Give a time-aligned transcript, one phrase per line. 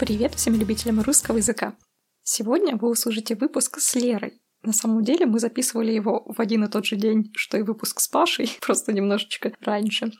[0.00, 1.76] Привет всем любителям русского языка!
[2.22, 4.40] Сегодня вы услышите выпуск с Лерой.
[4.62, 8.00] На самом деле мы записывали его в один и тот же день, что и выпуск
[8.00, 10.10] с Пашей, просто немножечко раньше.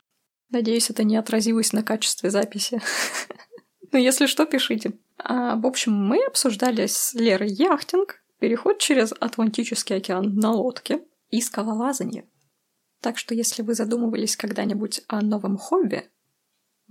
[0.51, 2.79] Надеюсь, это не отразилось на качестве записи.
[3.91, 4.93] Но если что, пишите.
[5.17, 11.41] А, в общем, мы обсуждали с Лерой яхтинг, переход через Атлантический океан на лодке и
[11.41, 12.29] скалолазание.
[13.01, 16.07] Так что если вы задумывались когда-нибудь о новом хобби,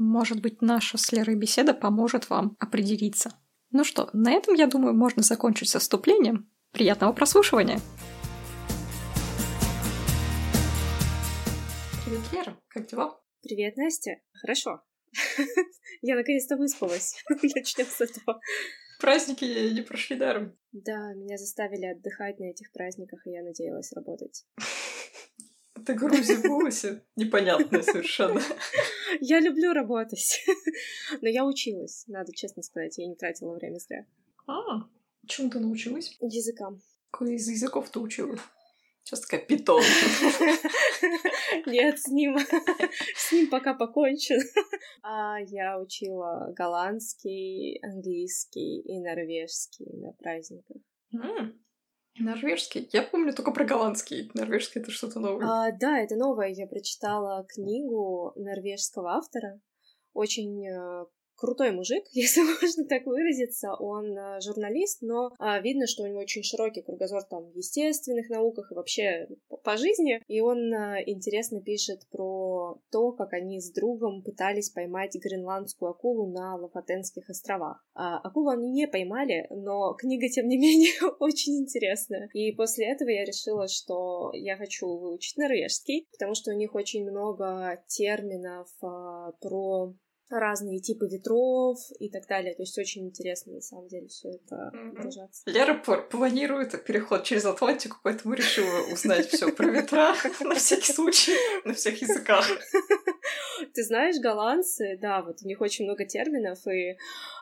[0.00, 3.30] может быть, наша с Лерой беседа поможет вам определиться.
[3.70, 6.50] Ну что, на этом, я думаю, можно закончить со вступлением.
[6.72, 7.78] Приятного прослушивания!
[12.04, 13.20] Привет, Лера, как дела?
[13.42, 14.12] Привет, Настя.
[14.32, 14.82] Хорошо.
[16.02, 17.22] Я наконец-то выспалась.
[17.28, 18.40] Начнем с этого.
[19.00, 20.56] Праздники не прошли даром.
[20.72, 24.44] Да, меня заставили отдыхать на этих праздниках, и я надеялась работать.
[25.80, 28.40] Это грузи в голосе непонятная совершенно.
[29.20, 30.44] Я люблю работать.
[31.20, 34.06] Но я училась, надо честно сказать, я не тратила время зря.
[34.46, 34.84] А,
[35.26, 36.16] чему ты научилась?
[36.20, 36.80] Языкам.
[37.10, 38.40] Какой из языков ты училась?
[39.02, 39.82] Сейчас такая питон.
[41.66, 42.36] Нет, с ним,
[43.16, 44.40] с ним пока покончен.
[45.02, 50.76] А я учила голландский, английский и норвежский на праздниках.
[52.20, 52.88] Норвежский?
[52.92, 54.30] Я помню только про голландский.
[54.34, 55.46] Норвежский— это что-то новое.
[55.46, 56.48] А, да, это новое.
[56.48, 59.60] Я прочитала книгу норвежского автора.
[60.12, 61.06] Очень э,
[61.40, 63.74] крутой мужик, если можно так выразиться.
[63.74, 68.28] Он э, журналист, но а, видно, что у него очень широкий кругозор там в естественных
[68.28, 69.28] науках и вообще
[69.64, 70.22] по жизни.
[70.28, 76.30] И он а, интересно пишет про то, как они с другом пытались поймать гренландскую акулу
[76.30, 77.82] на Лафатенских островах.
[77.94, 82.28] А, акулу они не поймали, но книга, тем не менее, очень интересная.
[82.34, 87.08] И после этого я решила, что я хочу выучить норвежский, потому что у них очень
[87.08, 89.94] много терминов а, про
[90.30, 92.54] разные типы ветров и так далее.
[92.54, 95.42] То есть очень интересно, на самом деле, все это выражаться.
[95.46, 101.74] Лера планирует переход через Атлантику, поэтому решила узнать все про ветра на всякий случай, на
[101.74, 102.46] всех языках.
[103.74, 106.96] Ты знаешь, голландцы, да, вот у них очень много терминов, и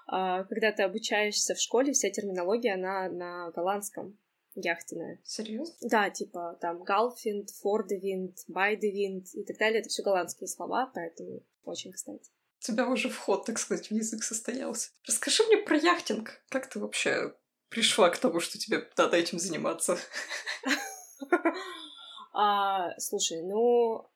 [0.07, 4.19] а, когда ты обучаешься в школе, вся терминология, она на голландском
[4.55, 5.21] яхтенная.
[5.23, 5.75] Серьезно?
[5.83, 9.81] Да, типа там галфинд, фордевинд, байдевинд и так далее.
[9.81, 12.31] Это все голландские слова, поэтому очень кстати.
[12.61, 14.91] У тебя уже вход, так сказать, в язык состоялся.
[15.07, 16.43] Расскажи мне про яхтинг.
[16.49, 17.35] Как ты вообще
[17.69, 19.99] пришла к тому, что тебе надо этим заниматься?
[22.33, 24.09] А, слушай, ну,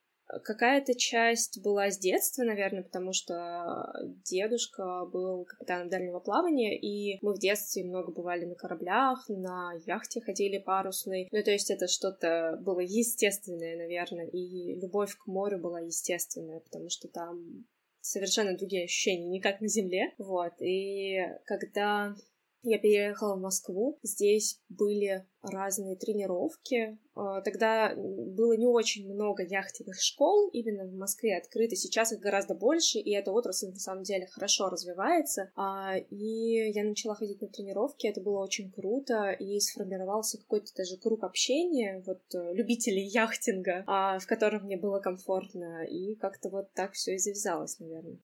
[0.44, 3.92] какая-то часть была с детства, наверное, потому что
[4.24, 10.20] дедушка был капитаном дальнего плавания, и мы в детстве много бывали на кораблях, на яхте
[10.20, 11.28] ходили парусной.
[11.30, 16.88] Ну, то есть это что-то было естественное, наверное, и любовь к морю была естественная, потому
[16.88, 17.66] что там
[18.02, 20.12] совершенно другие ощущения, не как на Земле.
[20.18, 20.52] Вот.
[20.60, 22.14] И когда
[22.62, 23.98] я переехала в Москву.
[24.02, 26.98] Здесь были разные тренировки.
[27.14, 31.74] А, тогда было не очень много яхтенных школ именно в Москве открыты.
[31.74, 35.50] Сейчас их гораздо больше, и эта отрасль на самом деле хорошо развивается.
[35.56, 40.96] А, и я начала ходить на тренировки, это было очень круто, и сформировался какой-то даже
[40.98, 46.72] круг общения, вот э, любителей яхтинга, а, в котором мне было комфортно, и как-то вот
[46.72, 48.18] так все и завязалось, наверное.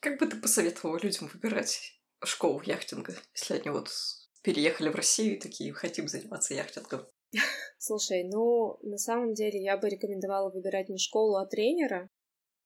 [0.00, 3.88] Как бы ты посоветовала людям выбирать школу яхтинга, если они вот
[4.42, 7.06] переехали в Россию и такие хотим заниматься яхтингом?
[7.78, 12.08] Слушай, ну, на самом деле я бы рекомендовала выбирать не школу, а тренера.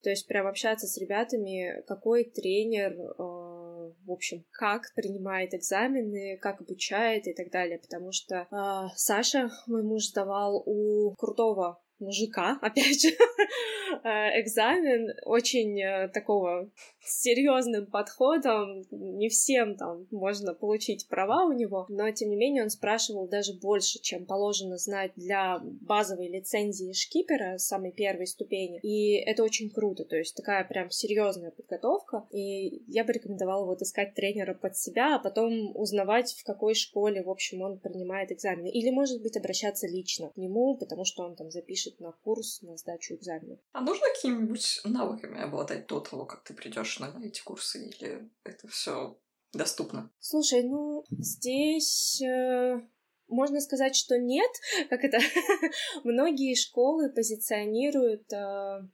[0.03, 6.61] То есть прям общаться с ребятами, какой тренер, э, в общем, как принимает экзамены, как
[6.61, 7.79] обучает и так далее.
[7.79, 15.81] Потому что э, Саша, мой муж, сдавал у крутого мужика, опять же, э, экзамен очень
[15.81, 16.71] э, такого
[17.07, 18.83] серьезным подходом.
[18.91, 23.53] Не всем там можно получить права у него, но тем не менее он спрашивал даже
[23.55, 28.81] больше, чем положено знать для базовой лицензии шкипера самой первой ступени.
[28.83, 32.27] И это очень круто, то есть такая прям серьезная подготовка.
[32.31, 37.23] И я бы рекомендовала вот искать тренера под себя, а потом узнавать, в какой школе,
[37.23, 38.71] в общем, он принимает экзамены.
[38.71, 42.77] Или, может быть, обращаться лично к нему, потому что он там запишет на курс, на
[42.77, 43.59] сдачу экзаменов.
[43.73, 48.69] А нужно какими-нибудь навыками обладать до того, как ты придешь на эти курсы, или это
[48.69, 49.19] все
[49.53, 50.11] доступно?
[50.19, 52.81] Слушай, ну здесь э,
[53.29, 54.51] можно сказать, что нет.
[54.91, 55.19] Как это?
[56.05, 58.89] Многие школы позиционируют э,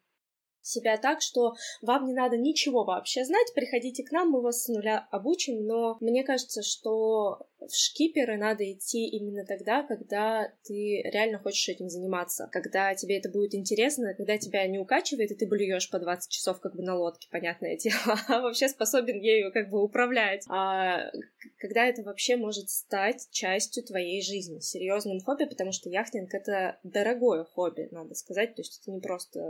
[0.63, 4.69] себя так, что вам не надо ничего вообще знать, приходите к нам, мы вас с
[4.69, 11.39] нуля обучим, но мне кажется, что в шкиперы надо идти именно тогда, когда ты реально
[11.39, 15.91] хочешь этим заниматься, когда тебе это будет интересно, когда тебя не укачивает, и ты блюешь
[15.91, 19.83] по 20 часов как бы на лодке, понятное дело, а вообще способен ею как бы
[19.83, 20.45] управлять.
[20.49, 21.11] А
[21.59, 27.45] когда это вообще может стать частью твоей жизни, серьезным хобби, потому что яхтинг— это дорогое
[27.45, 29.41] хобби, надо сказать, то есть это не просто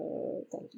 [0.51, 0.69] там,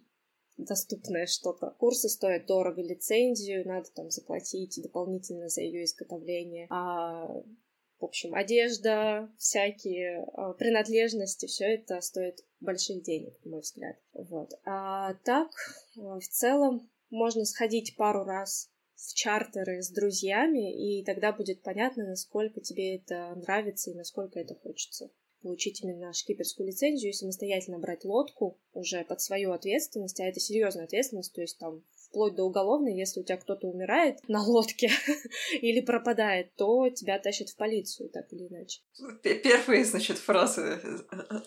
[0.65, 1.75] доступное что-то.
[1.79, 6.67] Курсы стоят дорого, лицензию надо там заплатить дополнительно за ее изготовление.
[6.71, 7.27] А
[8.03, 13.97] в общем, одежда, всякие э, принадлежности, все это стоит больших денег, на мой взгляд.
[14.13, 14.51] Вот.
[14.65, 15.51] А так,
[15.95, 22.61] в целом, можно сходить пару раз в чартеры с друзьями, и тогда будет понятно, насколько
[22.61, 25.11] тебе это нравится и насколько это хочется
[25.43, 30.85] получить именно шкиперскую лицензию и самостоятельно брать лодку уже под свою ответственность, а это серьезная
[30.85, 34.91] ответственность, то есть там вплоть до уголовной, если у тебя кто-то умирает на лодке
[35.61, 38.81] или пропадает, то тебя тащат в полицию, так или иначе.
[39.23, 40.79] Первые, значит, фразы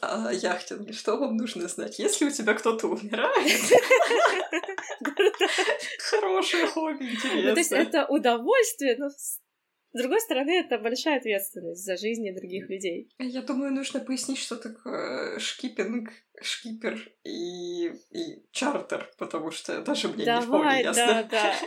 [0.01, 0.93] о яхтинге.
[0.93, 1.99] Что вам нужно знать?
[1.99, 3.61] Если у тебя кто-то умирает...
[5.99, 7.41] Хорошее хобби, интересно.
[7.45, 9.39] Ну, то есть это удовольствие, но с
[9.97, 13.09] другой стороны, это большая ответственность за жизни других людей.
[13.17, 16.11] Я думаю, нужно пояснить, что такое шкипинг,
[16.41, 21.05] шкипер и, и чартер, потому что даже мне Давай, не вполне ясно.
[21.05, 21.53] Да, да.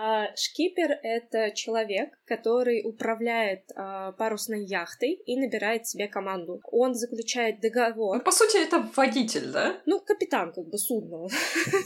[0.00, 6.60] А, шкипер— это человек, который управляет а, парусной яхтой и набирает себе команду.
[6.70, 8.18] Он заключает договор.
[8.18, 9.80] Ну, по сути, это водитель, да?
[9.86, 11.26] Ну, капитан, как бы судно.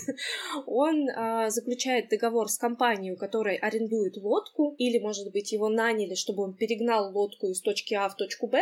[0.67, 6.43] Он а, заключает договор с компанией, которая арендует лодку, или, может быть, его наняли, чтобы
[6.43, 8.61] он перегнал лодку из точки А в точку Б,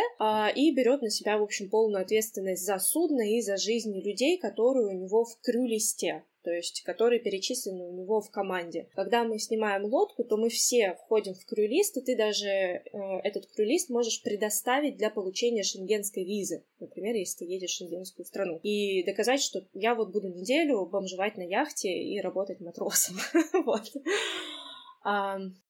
[0.55, 4.87] и берет на себя, в общем, полную ответственность за судно и за жизни людей, которые
[4.87, 8.87] у него в крю-листе то есть которые перечислены у него в команде.
[8.95, 12.81] Когда мы снимаем лодку, то мы все входим в крю-лист, и ты даже э,
[13.23, 18.59] этот крю-лист можешь предоставить для получения шенгенской визы, например, если ты едешь в шенгенскую страну,
[18.63, 23.17] и доказать, что я вот буду неделю бомжевать на яхте и работать матросом.
[23.63, 23.83] вот.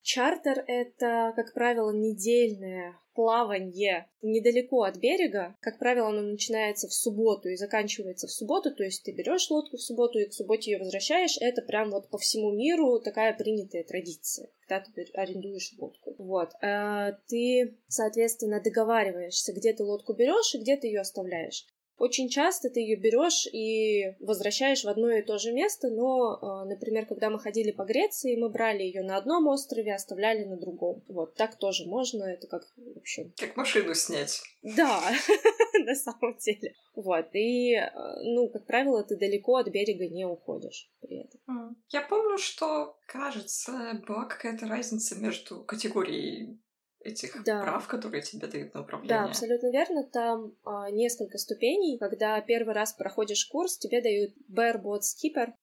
[0.02, 5.56] Чартер— это, как правило, недельное плавание недалеко от берега.
[5.62, 9.78] Как правило, оно начинается в субботу и заканчивается в субботу, то есть ты берешь лодку
[9.78, 11.38] в субботу и к субботе ее возвращаешь.
[11.40, 16.16] Это прям вот по всему миру такая принятая традиция, когда ты арендуешь лодку.
[16.18, 16.52] Вот.
[16.62, 21.66] А ты, соответственно, договариваешься, где ты лодку берешь и где ты ее оставляешь.
[22.02, 26.66] Очень часто ты ее берешь и возвращаешь в одно и то же место, но, а,
[26.66, 31.04] например, когда мы ходили по Греции, мы брали ее на одном острове, оставляли на другом.
[31.08, 33.32] Вот так тоже можно, это как, в общем...
[33.38, 34.42] Как машину снять.
[34.64, 35.00] Да,
[35.86, 36.74] на самом деле.
[36.96, 41.78] Вот, и, а, ну, как правило, ты далеко от берега не уходишь при этом.
[41.90, 46.60] Я помню, что, кажется, была какая-то разница между категорией
[47.04, 47.62] этих да.
[47.62, 49.18] прав, которые тебе дают на управление.
[49.18, 50.04] Да, абсолютно верно.
[50.04, 51.98] Там а, несколько ступеней.
[51.98, 55.54] Когда первый раз проходишь курс, тебе дают Bareboat Skipper, а,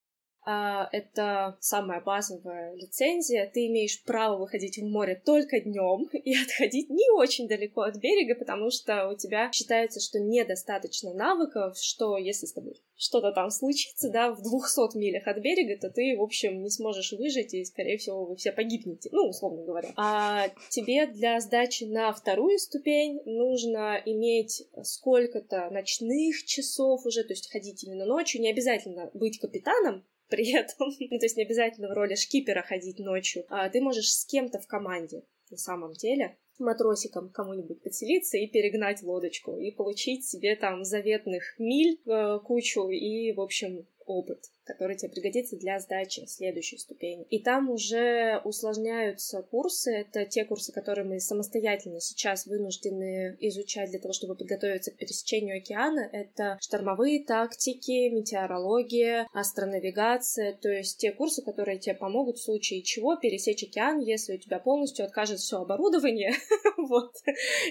[0.49, 3.51] это самая базовая лицензия.
[3.53, 8.35] Ты имеешь право выходить в море только днем и отходить не очень далеко от берега,
[8.35, 14.11] потому что у тебя считается, что недостаточно навыков, что если с тобой что-то там случится,
[14.11, 17.97] да, в 200 милях от берега, то ты, в общем, не сможешь выжить, и, скорее
[17.97, 19.91] всего, вы все погибнете, ну, условно говоря.
[19.97, 27.51] А тебе для сдачи на вторую ступень нужно иметь сколько-то ночных часов уже, то есть
[27.51, 30.89] ходить именно ночью, не обязательно быть капитаном, при этом.
[31.01, 33.45] ну, то есть не обязательно в роли шкипера ходить ночью.
[33.49, 39.03] А ты можешь с кем-то в команде на самом деле матросиком кому-нибудь подселиться и перегнать
[39.03, 45.11] лодочку, и получить себе там заветных миль э, кучу, и, в общем, опыт который тебе
[45.11, 47.27] пригодится для сдачи следующей ступени.
[47.31, 49.93] И там уже усложняются курсы.
[49.93, 55.59] Это те курсы, которые мы самостоятельно сейчас вынуждены изучать для того, чтобы подготовиться к пересечению
[55.59, 56.09] океана.
[56.13, 63.17] Это штормовые тактики, метеорология, астронавигация, то есть те курсы, которые тебе помогут в случае чего
[63.17, 66.33] пересечь океан, если у тебя полностью откажет все оборудование,
[66.77, 67.15] вот.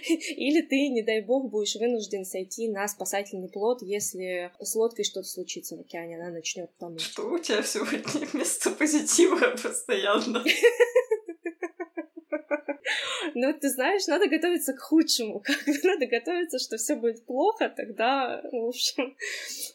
[0.07, 5.27] Или ты, не дай бог, будешь вынужден сойти на спасательный плот, если с лодкой что-то
[5.27, 10.43] случится в океане, она начнет потому что у тебя сегодня вместо позитива постоянно.
[13.35, 15.41] Ну, ты знаешь, надо готовиться к худшему.
[15.41, 19.15] Как надо готовиться, что все будет плохо, тогда, в общем,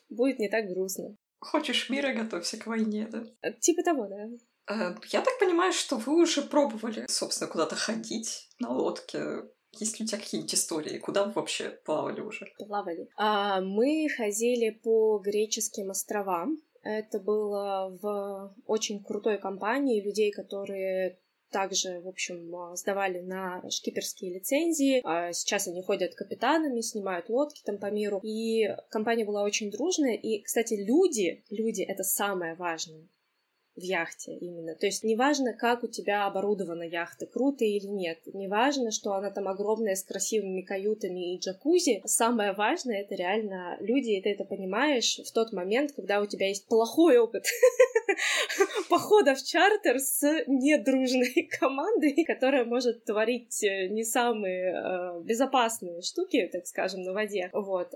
[0.08, 1.16] будет не так грустно.
[1.38, 3.52] Хочешь мира, готовься к войне, да?
[3.60, 4.28] Типа того, да.
[4.68, 9.42] Э, я так понимаю, что вы уже пробовали, собственно, куда-то ходить на лодке.
[9.78, 10.98] Есть ли у тебя какие-нибудь истории?
[10.98, 12.52] Куда вы вообще плавали уже?
[12.58, 13.08] Плавали.
[13.16, 16.58] А, мы ходили по греческим островам.
[16.82, 21.18] Это было в очень крутой компании людей, которые
[21.52, 25.00] также, в общем, а, сдавали на шкиперские лицензии.
[25.04, 28.20] А сейчас они ходят капитанами, снимают лодки там по миру.
[28.24, 30.14] И компания была очень дружная.
[30.14, 33.06] И, кстати, люди, люди— это самое важное
[33.76, 34.74] в яхте именно.
[34.74, 39.48] То есть неважно, как у тебя оборудована яхта, круто или нет, неважно, что она там
[39.48, 45.18] огромная с красивыми каютами и джакузи, самое важное это реально люди, и ты это понимаешь
[45.24, 47.44] в тот момент, когда у тебя есть плохой опыт
[48.90, 56.48] похода в чартер с недружной командой, которая может творить э, не самые э, безопасные штуки,
[56.52, 57.50] так скажем, на воде.
[57.52, 57.94] Вот.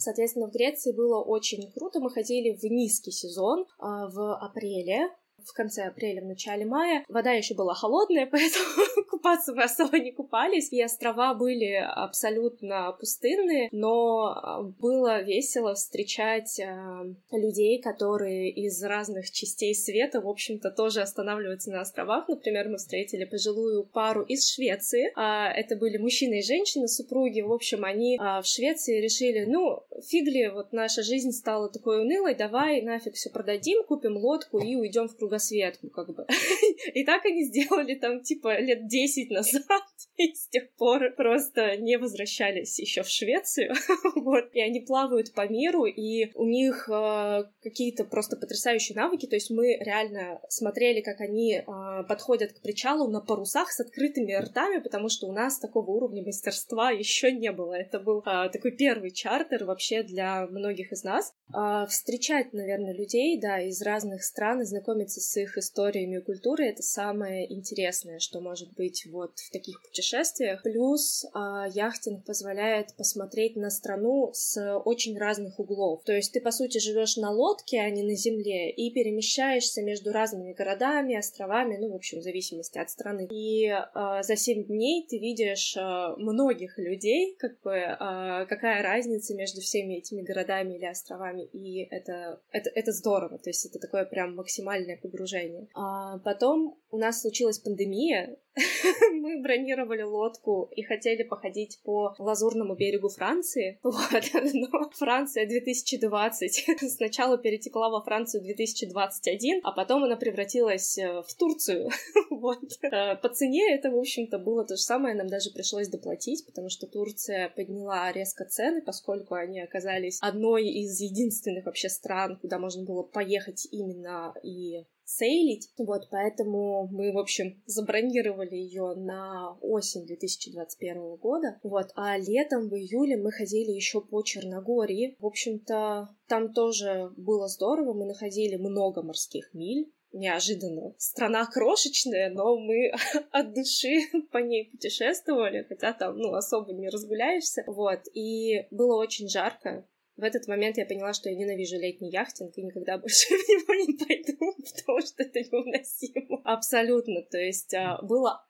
[0.00, 2.00] Соответственно, в Греции было очень круто.
[2.00, 5.10] Мы ходили в низкий сезон а, в апреле
[5.44, 7.04] в конце апреля, в начале мая.
[7.08, 8.64] Вода еще была холодная, поэтому
[9.08, 10.72] купаться мы особо не купались.
[10.72, 19.30] И острова были абсолютно пустынные, но а, было весело встречать э, людей, которые из разных
[19.30, 22.28] частей света, в общем-то, тоже останавливаются на островах.
[22.28, 25.12] Например, мы встретили пожилую пару из Швеции.
[25.16, 27.40] Э, это были мужчина и женщина, супруги.
[27.40, 32.34] В общем, они э, в Швеции решили, ну, фигли, вот наша жизнь стала такой унылой,
[32.34, 36.26] давай нафиг все продадим, купим лодку и уйдем в кругосветку, как бы.
[36.94, 39.62] И так они сделали там, типа, лет 10 назад,
[40.16, 43.74] и с тех пор просто не возвращались еще в Швецию,
[44.16, 44.50] вот.
[44.52, 49.50] И они плавают по миру, и у них э, какие-то просто потрясающие навыки, то есть
[49.50, 51.62] мы реально смотрели, как они э,
[52.08, 56.90] подходят к причалу на парусах с открытыми ртами, потому что у нас такого уровня мастерства
[56.90, 57.74] еще не было.
[57.74, 61.32] Это был э, такой первый чартер вообще для многих из нас.
[61.54, 66.68] Э, встречать, наверное, людей, да, из разных стран и знакомиться с их историями и культурой—
[66.70, 70.62] это самое интересное, что может быть вот в таких путешествиях.
[70.62, 71.38] Плюс э,
[71.72, 76.02] яхтинг позволяет посмотреть на страну с очень разных углов.
[76.04, 80.12] То есть ты, по сути, живешь на лодке, а не на земле, и перемещаешься между
[80.12, 83.28] разными городами, островами, ну, в общем, в зависимости от страны.
[83.30, 89.34] И э, за семь дней ты видишь э, многих людей, как бы э, какая разница
[89.34, 94.04] между всеми этими городами или островами, и это, это, это здорово, то есть это такое
[94.04, 95.68] прям максимальное погружение.
[95.74, 98.36] А потом у нас случилась пандемия,
[99.12, 103.78] мы бронировали лодку и хотели походить по лазурному берегу Франции.
[103.90, 104.24] Вот,
[104.54, 111.90] но Франция 2020 сначала перетекла во Францию 2021, а потом она превратилась э, в Турцию.
[112.30, 112.58] вот.
[112.82, 116.70] Э, по цене это, в общем-то, было то же самое, нам даже пришлось доплатить, потому
[116.70, 122.84] что Турция подняла резко цены, поскольку они оказались одной из единственных вообще стран, куда можно
[122.84, 125.70] было поехать именно и сейлить.
[125.76, 131.58] Вот, поэтому мы, в общем, забронировали ее на осень 2021 года.
[131.62, 135.16] Вот, а летом в июле мы ходили еще по Черногории.
[135.18, 137.92] В общем-то, там тоже было здорово.
[137.92, 140.94] Мы находили много морских миль неожиданно.
[140.98, 142.92] Страна крошечная, но мы
[143.30, 144.00] от души
[144.32, 147.62] по ней путешествовали, хотя там, ну, особо не разгуляешься.
[147.66, 149.86] Вот, и было очень жарко,
[150.20, 153.74] в этот момент я поняла, что я ненавижу летний яхтинг и никогда больше в него
[153.74, 156.40] не пойду, потому что это невыносимо.
[156.44, 157.22] Абсолютно.
[157.22, 158.44] То есть а, было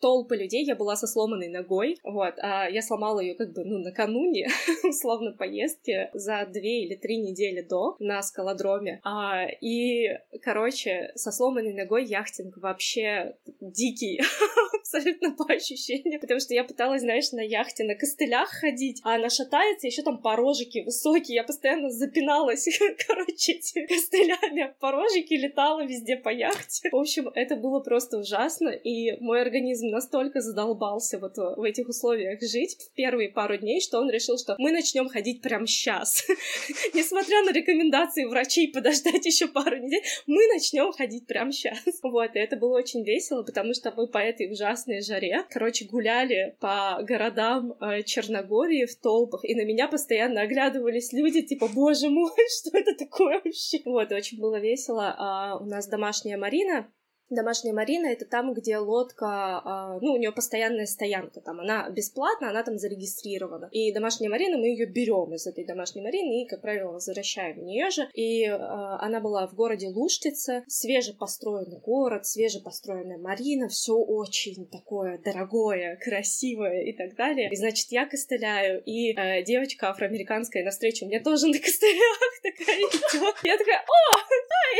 [0.00, 3.78] толпы людей, я была со сломанной ногой, вот, а я сломала ее как бы, ну,
[3.78, 4.48] накануне,
[4.84, 10.08] условно, поездки за две или три недели до на скалодроме, а, и,
[10.42, 14.20] короче, со сломанной ногой яхтинг вообще дикий,
[14.80, 19.28] абсолютно по ощущениям, потому что я пыталась, знаешь, на яхте на костылях ходить, а она
[19.28, 22.66] шатается, еще там порожики высокие, я постоянно запиналась,
[23.06, 26.88] короче, этими костылями, порожики летала везде по яхте.
[26.90, 32.40] В общем, это было просто ужасно, и мой организм настолько задолбался вот в этих условиях
[32.40, 36.24] жить в первые пару дней, что он решил, что мы начнем ходить прямо сейчас.
[36.94, 41.78] Несмотря на рекомендации врачей подождать еще пару недель, мы начнем ходить прямо сейчас.
[42.02, 46.56] Вот, и это было очень весело, потому что мы по этой ужасной жаре, короче, гуляли
[46.60, 52.30] по городам э, Черногории в толпах, и на меня постоянно оглядывались люди, типа, боже мой,
[52.60, 53.80] что это такое вообще?
[53.84, 55.14] Вот, очень было весело.
[55.18, 56.90] А у нас домашняя Марина,
[57.30, 62.48] Домашняя Марина— это там, где лодка, а, ну, у нее постоянная стоянка там, она бесплатна,
[62.48, 63.68] она там зарегистрирована.
[63.70, 67.64] И домашняя Марина, мы ее берем из этой домашней Марины и, как правило, возвращаем в
[67.64, 68.08] нее же.
[68.14, 75.96] И а, она была в городе Луштице, свежепостроенный город, свежепостроенная Марина, все очень такое дорогое,
[76.02, 77.50] красивое и так далее.
[77.50, 83.36] И, значит, я костыляю, и э, девочка афроамериканская навстречу мне тоже на костылях такая идет.
[83.44, 84.78] Я такая, о, hi,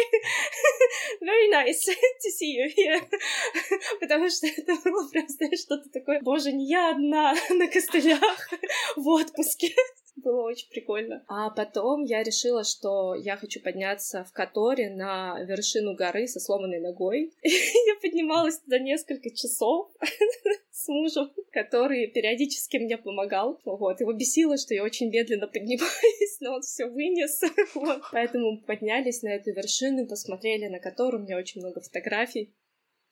[1.23, 1.85] very nice
[2.39, 3.03] see you here.
[4.01, 8.49] Потому что это было прям, знаешь, что-то такое, боже, не я одна на костылях
[8.97, 9.75] в отпуске.
[10.23, 11.25] Было очень прикольно.
[11.29, 16.81] А потом я решила, что я хочу подняться в Которе на вершину горы со сломанной
[16.81, 17.33] ногой.
[17.43, 19.91] я поднималась туда несколько часов
[20.73, 23.61] с мужем, который периодически мне помогал.
[23.65, 24.01] Вот.
[24.01, 27.41] Его бесило, что я очень медленно поднимаюсь, но он все вынес.
[27.75, 28.03] вот.
[28.13, 31.23] Поэтому поднялись на эту вершину, посмотрели на которую.
[31.23, 32.28] У меня очень много фотографий.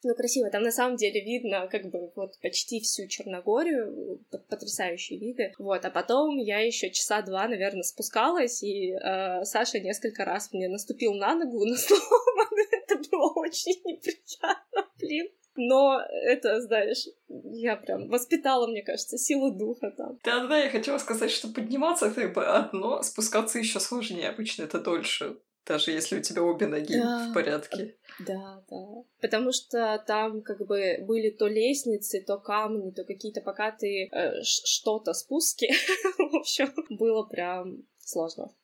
[0.06, 0.50] Ну, красиво.
[0.50, 5.52] Там на самом деле видно как бы вот почти всю Черногорию, потрясающие виды.
[5.58, 10.68] Вот, а потом я еще часа два, наверное, спускалась, и э, Саша несколько раз мне
[10.68, 12.66] наступил на ногу на сломанную.
[12.72, 15.28] Это было очень неприятно, блин.
[15.58, 20.18] Но это, знаешь, я прям воспитала, мне кажется, силу духа там.
[20.22, 25.38] Да-да, я хотела сказать, что подниматься это бы одно, спускаться еще сложнее, обычно это дольше
[25.66, 27.28] даже если у тебя обе ноги да.
[27.28, 27.96] в порядке.
[28.20, 29.04] Да, да.
[29.20, 35.12] Потому что там как бы были то лестницы, то камни, то какие-то покатые э, что-то
[35.12, 35.68] спуски.
[36.18, 38.54] в общем, было прям сложно.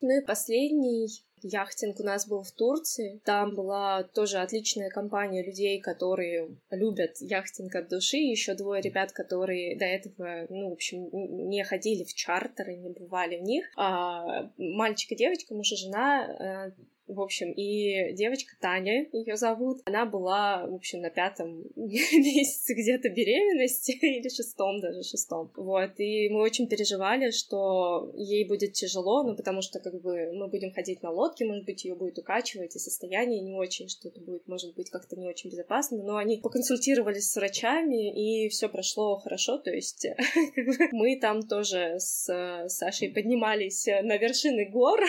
[0.00, 1.08] Ну и последний
[1.42, 3.20] яхтинг у нас был в Турции.
[3.24, 8.18] Там была тоже отличная компания людей, которые любят яхтинг от души.
[8.18, 13.38] Еще двое ребят, которые до этого, ну, в общем, не ходили в чартеры, не бывали
[13.38, 13.66] в них.
[13.76, 16.72] А мальчик и девочка, муж и жена, э,
[17.08, 23.08] в общем, и девочка Таня, ее зовут, она была, в общем, на пятом месяце где-то
[23.08, 25.50] беременности, или шестом даже, шестом.
[25.56, 30.48] Вот, и мы очень переживали, что ей будет тяжело, ну, потому что, как бы, мы
[30.48, 34.20] будем ходить на лодке, может быть, ее будет укачивать, и состояние не очень, что это
[34.20, 39.18] будет, может быть, как-то не очень безопасно, но они поконсультировались с врачами, и все прошло
[39.18, 40.06] хорошо, то есть
[40.92, 45.00] мы там тоже с Сашей поднимались на вершины гор,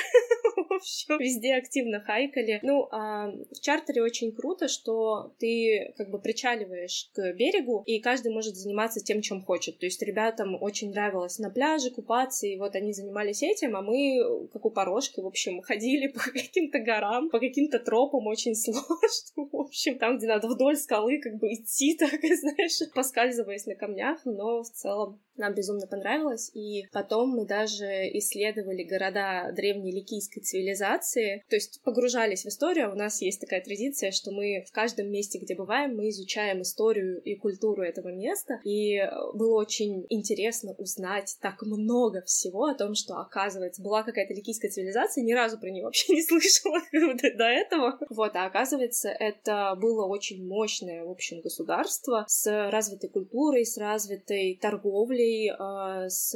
[0.69, 2.59] в общем, везде активно хайкали.
[2.63, 8.33] Ну, а в чартере очень круто, что ты как бы причаливаешь к берегу, и каждый
[8.33, 9.79] может заниматься тем, чем хочет.
[9.79, 14.47] То есть ребятам очень нравилось на пляже купаться, и вот они занимались этим, а мы,
[14.51, 19.49] как у порожки, в общем, ходили по каким-то горам, по каким-то тропам очень сложно.
[19.51, 24.21] В общем, там, где надо вдоль скалы как бы идти, так, знаешь, поскальзываясь на камнях,
[24.25, 31.43] но в целом нам безумно понравилось, и потом мы даже исследовали города древней ликийской цивилизации,
[31.49, 32.91] то есть погружались в историю.
[32.91, 37.21] У нас есть такая традиция, что мы в каждом месте, где бываем, мы изучаем историю
[37.21, 38.99] и культуру этого места, и
[39.33, 45.23] было очень интересно узнать так много всего о том, что, оказывается, была какая-то ликийская цивилизация,
[45.23, 47.97] ни разу про нее вообще не слышала до этого.
[48.09, 54.57] Вот, а оказывается, это было очень мощное, в общем, государство с развитой культурой, с развитой
[54.61, 56.35] торговлей, связей э, с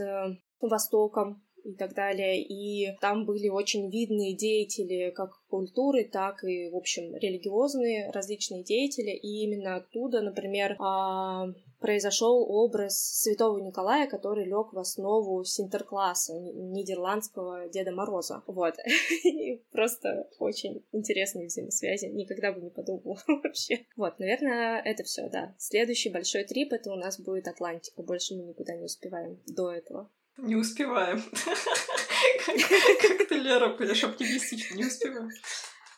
[0.60, 2.41] Востоком и так далее.
[2.41, 9.12] И там были очень видные деятели как культуры, так и, в общем, религиозные различные деятели.
[9.12, 17.67] И именно оттуда, например, э, произошел образ святого Николая, который лег в основу Синтеркласса, нидерландского
[17.70, 18.44] Деда Мороза.
[18.46, 18.76] Вот.
[19.24, 22.06] И просто очень интересные взаимосвязи.
[22.06, 23.86] Никогда бы не подумала вообще.
[23.98, 25.56] Вот, наверное, это все, да.
[25.58, 28.04] Следующий большой трип это у нас будет Атлантика.
[28.04, 30.10] Больше мы никуда не успеваем до этого.
[30.38, 31.22] Не успеваем.
[32.46, 35.30] Как ты, Лера, будешь оптимистично, не успеваем.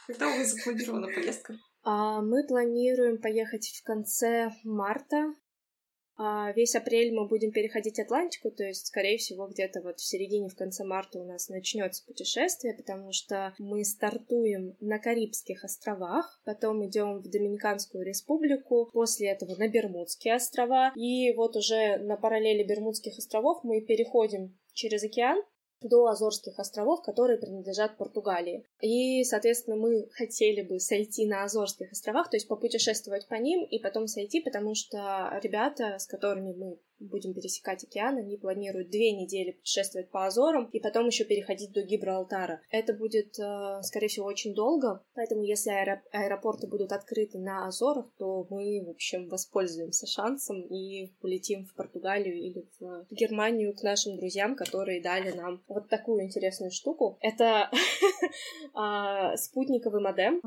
[0.08, 1.58] Когда у вас запланирована поездка?
[1.84, 5.34] А, мы планируем поехать в конце марта
[6.56, 10.56] весь апрель мы будем переходить Атлантику, то есть, скорее всего, где-то вот в середине, в
[10.56, 17.19] конце марта у нас начнется путешествие, потому что мы стартуем на Карибских островах, потом идем
[17.19, 23.63] в Доминиканскую республику, после этого на Бермудские острова, и вот уже на параллели Бермудских островов
[23.63, 25.41] мы переходим через океан
[25.88, 28.65] до Азорских островов, которые принадлежат Португалии.
[28.82, 33.80] И, соответственно, мы хотели бы сойти на Азорских островах, то есть попутешествовать по ним и
[33.80, 39.51] потом сойти, потому что ребята, с которыми мы будем пересекать океан, они планируют две недели
[39.51, 42.61] путешествовать по Азорам и потом еще переходить до Гибралтара.
[42.69, 45.71] Это будет, э, скорее всего, очень долго, поэтому если
[46.11, 52.35] аэропорты будут открыты на Азорах, то мы, в общем, воспользуемся шансом и полетим в Португалию
[52.35, 57.17] или в Германию к нашим друзьям, которые дали нам вот такую интересную штуку.
[57.21, 57.69] Это
[58.73, 60.41] а, спутниковый модем,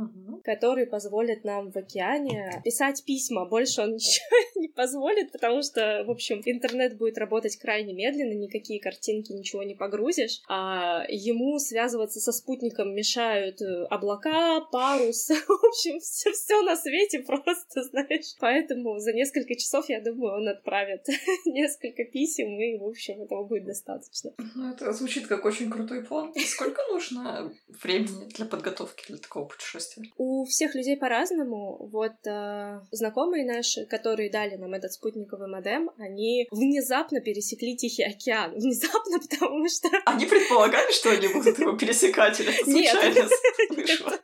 [0.44, 3.46] который позволит нам в океане писать письма.
[3.46, 8.80] Больше он ничего не позволит, потому что, в общем, интернет будет работать крайне медленно, никакие
[8.80, 15.98] картинки, ничего не погрузишь, а ему связываться со спутником мешают э, облака, парус, в общем,
[16.00, 18.34] все, все на свете просто, знаешь.
[18.40, 21.06] Поэтому за несколько часов, я думаю, он отправит
[21.46, 24.32] несколько писем, и, в общем, этого будет достаточно.
[24.54, 26.32] Ну, это звучит как очень крутой план.
[26.36, 30.04] Сколько нужно времени для подготовки для такого путешествия?
[30.16, 31.88] У всех людей по-разному.
[31.92, 38.52] Вот э, знакомые наши, которые дали нам этот спутниковый модем, они внезапно пересекли Тихий океан.
[38.56, 39.88] Внезапно, потому что...
[40.04, 43.28] Они предполагали, что они будут его пересекать, или это случайно
[43.70, 44.18] вышло?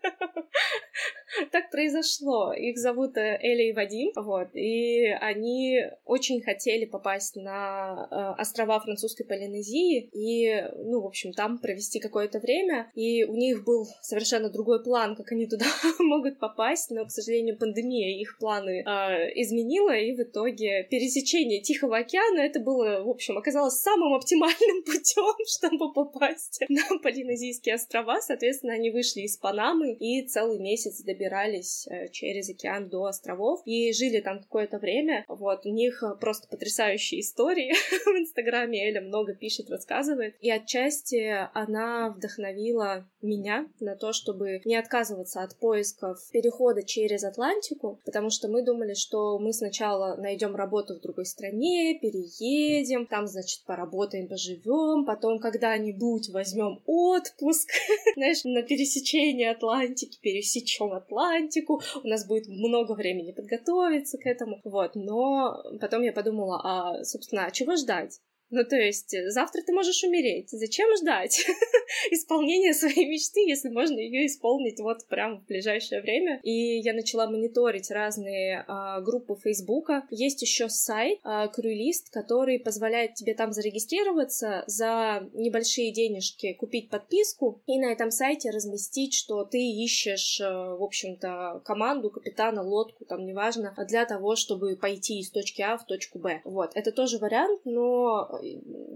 [1.52, 2.52] Так произошло.
[2.52, 8.80] Их зовут э, Эля и Вадим, вот, и они очень хотели попасть на э, острова
[8.80, 14.50] французской Полинезии и, ну, в общем, там провести какое-то время, и у них был совершенно
[14.50, 15.66] другой план, как они туда
[15.98, 21.98] могут попасть, но, к сожалению, пандемия их планы э, изменила, и в итоге пересечение Тихого
[21.98, 28.20] океана это было, в общем, оказалось самым оптимальным путем, чтобы попасть на Полинезийские острова.
[28.20, 33.62] Соответственно, они вышли из Панамы и целый месяц добирались добирались э, через океан до островов
[33.64, 35.24] и жили там какое-то время.
[35.28, 37.72] Вот, у них э, просто потрясающие истории
[38.04, 38.88] в Инстаграме.
[38.88, 40.34] Эля много пишет, рассказывает.
[40.40, 48.00] И отчасти она вдохновила меня на то, чтобы не отказываться от поисков перехода через Атлантику,
[48.04, 53.64] потому что мы думали, что мы сначала найдем работу в другой стране, переедем, там, значит,
[53.64, 57.70] поработаем, поживем, потом когда-нибудь возьмем отпуск,
[58.16, 64.60] знаешь, на пересечении Атлантики, пересечем Атлантику, Атлантику, у нас будет много времени подготовиться к этому,
[64.64, 68.20] вот, но потом я подумала, а, собственно, а чего ждать?
[68.52, 70.50] Ну, то есть, э, завтра ты можешь умереть.
[70.50, 71.42] Зачем ждать
[72.10, 76.38] исполнения своей мечты, если можно ее исполнить вот прямо в ближайшее время?
[76.42, 80.04] И я начала мониторить разные а, группы Фейсбука.
[80.10, 87.62] Есть еще сайт а, Крюлист, который позволяет тебе там зарегистрироваться за небольшие денежки, купить подписку
[87.66, 93.24] и на этом сайте разместить, что ты ищешь, э, в общем-то, команду, капитана, лодку, там,
[93.24, 96.42] неважно, для того, чтобы пойти из точки А в точку Б.
[96.44, 98.41] Вот, это тоже вариант, но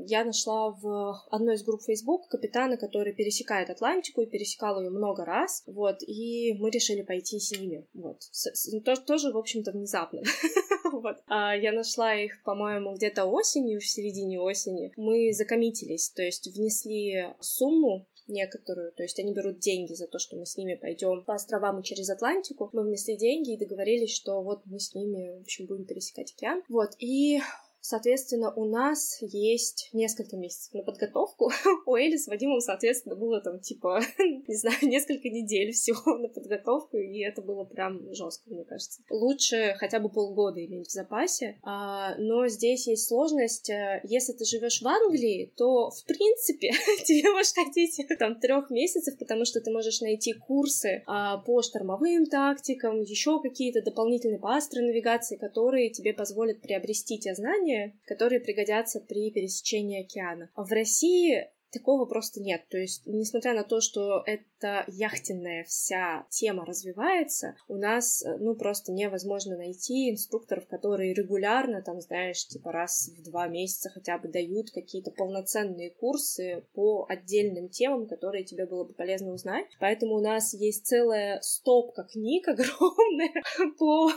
[0.07, 5.25] я нашла в одной из групп Facebook капитана, который пересекает Атлантику и пересекал ее много
[5.25, 8.23] раз, вот, и мы решили пойти с ними, вот.
[8.31, 10.23] С, с, тоже, тоже, в общем-то, внезапно.
[10.93, 11.17] вот.
[11.27, 14.93] А я нашла их, по-моему, где-то осенью, в середине осени.
[14.97, 20.37] Мы закоммитились, то есть внесли сумму некоторую, то есть они берут деньги за то, что
[20.37, 22.71] мы с ними пойдем по островам и через Атлантику.
[22.73, 26.63] Мы внесли деньги и договорились, что вот мы с ними, в общем, будем пересекать океан.
[26.69, 27.41] Вот, и
[27.89, 31.53] Соответственно, у нас есть несколько месяцев на подготовку.
[31.87, 36.97] У Эли с Вадимом, соответственно, было там типа, не знаю, несколько недель всего на подготовку,
[36.97, 39.03] и это было прям жестко, мне кажется.
[39.09, 41.61] Лучше хотя бы полгода иметь в запасе.
[41.63, 43.71] А, но здесь есть сложность.
[43.71, 46.71] Э, если ты живешь в Англии, то в принципе
[47.05, 52.27] тебе может хотеть там трех месяцев, потому что ты можешь найти курсы а, по штормовым
[52.27, 57.76] тактикам, еще какие-то дополнительные по астронавигации, которые тебе позволят приобрести те знания,
[58.07, 60.51] которые пригодятся при пересечении океана.
[60.57, 62.67] В России такого просто нет.
[62.69, 68.55] То есть, несмотря на то, что эта яхтенная вся тема развивается, у нас, э, ну,
[68.55, 74.29] просто невозможно найти инструкторов, которые регулярно, там, знаешь, типа раз в два месяца хотя бы
[74.29, 79.67] дают какие-то полноценные курсы по отдельным темам, которые тебе было бы полезно узнать.
[79.81, 83.33] Поэтому у нас есть целая стопка книг огромная
[83.79, 84.11] по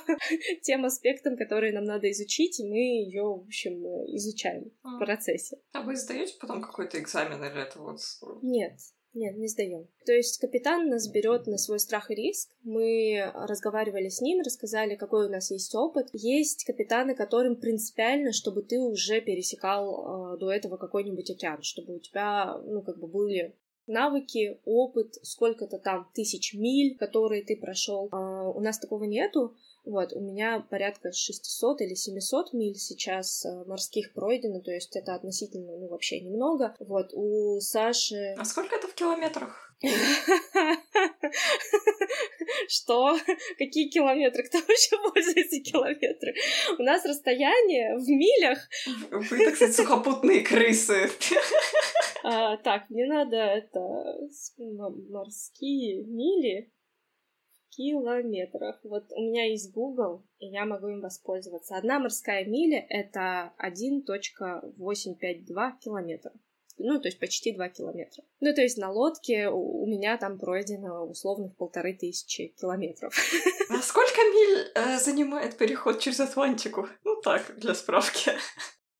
[0.62, 3.84] тем аспектам, которые нам надо изучить, и мы ее, в общем,
[4.16, 5.58] изучаем в процессе.
[5.74, 7.80] А вы сдаете потом какой-то экзамен или это.
[8.42, 8.74] Нет,
[9.14, 9.88] нет, не сдаем.
[10.06, 12.50] То есть капитан нас берет на свой страх и риск.
[12.64, 16.08] Мы разговаривали с ним, рассказали, какой у нас есть опыт.
[16.14, 22.00] Есть капитаны, которым принципиально, чтобы ты уже пересекал э, до этого какой-нибудь океан, чтобы у
[22.00, 23.56] тебя, ну, как бы были
[23.88, 28.08] навыки, опыт, сколько-то там тысяч миль, которые ты прошел.
[28.12, 29.56] А у нас такого нету.
[29.86, 35.16] Вот, у меня порядка 600 или 700 миль сейчас э, морских пройдено, то есть это
[35.16, 36.76] относительно, ну, вообще немного.
[36.80, 38.36] Вот, у Саши...
[38.38, 39.70] А сколько это в километрах?
[42.68, 43.18] Что?
[43.58, 44.44] Какие километры?
[44.44, 46.36] Кто вообще пользуется километры?
[46.78, 48.60] У нас расстояние в милях.
[49.10, 51.10] Вы, так сказать, сухопутные крысы.
[52.24, 53.80] А, так, мне надо это
[54.58, 56.70] морские мили
[57.70, 58.80] километрах.
[58.84, 61.78] Вот у меня есть Google, и я могу им воспользоваться.
[61.78, 66.34] Одна морская миля— это 1.852 километра.
[66.80, 68.24] Ну, то есть почти 2 километра.
[68.40, 73.14] Ну, то есть на лодке у меня там пройдено условно в полторы тысячи километров.
[73.70, 76.88] А сколько миль э, занимает переход через Атлантику?
[77.04, 78.32] Ну так, для справки.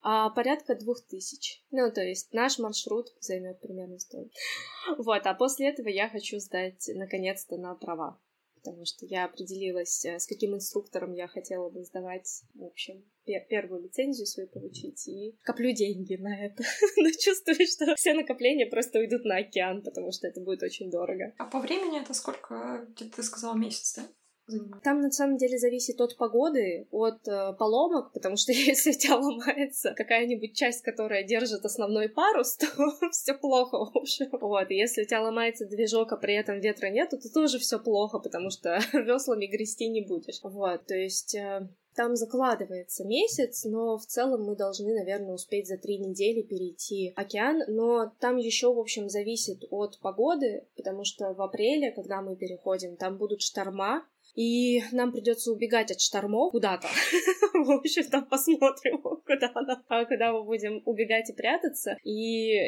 [0.02, 1.64] А порядка двух тысяч.
[1.72, 4.32] Ну, то есть наш маршрут займет примерно столько.
[4.98, 8.20] Вот, а после этого я хочу сдать наконец-то на права
[8.64, 13.04] потому что я определилась, э, с каким инструктором я хотела бы сдавать, в общем,
[13.50, 16.64] первую лицензию свою получить, и коплю деньги на это.
[16.98, 21.34] Но чувствую, что все накопления просто уйдут на океан, потому что это будет очень дорого.
[21.38, 24.08] А по времени это сколько, ты сказала, месяц, да?
[24.84, 29.18] Там на самом деле зависит от погоды, от э, поломок, потому что если у тебя
[29.18, 32.68] ломается какая-нибудь часть, которая держит основной парус, то
[33.12, 34.28] все плохо, общем.
[34.32, 37.80] Вот, и если у тебя ломается движок, а при этом ветра нету, то тоже все
[37.80, 40.40] плохо, потому что веслами грести не будешь.
[40.44, 41.68] Вот, то есть э,
[42.00, 47.64] там закладывается месяц, но в целом мы должны, наверное, успеть за три недели перейти океан.
[47.68, 52.96] Но там еще, в общем, зависит от погоды, потому что в апреле, когда мы переходим,
[52.96, 54.06] там будут шторма,
[54.40, 56.88] и нам придется убегать от штормов куда-то.
[57.54, 61.98] В общем, там посмотрим, куда, она, а куда мы будем убегать и прятаться.
[62.06, 62.14] И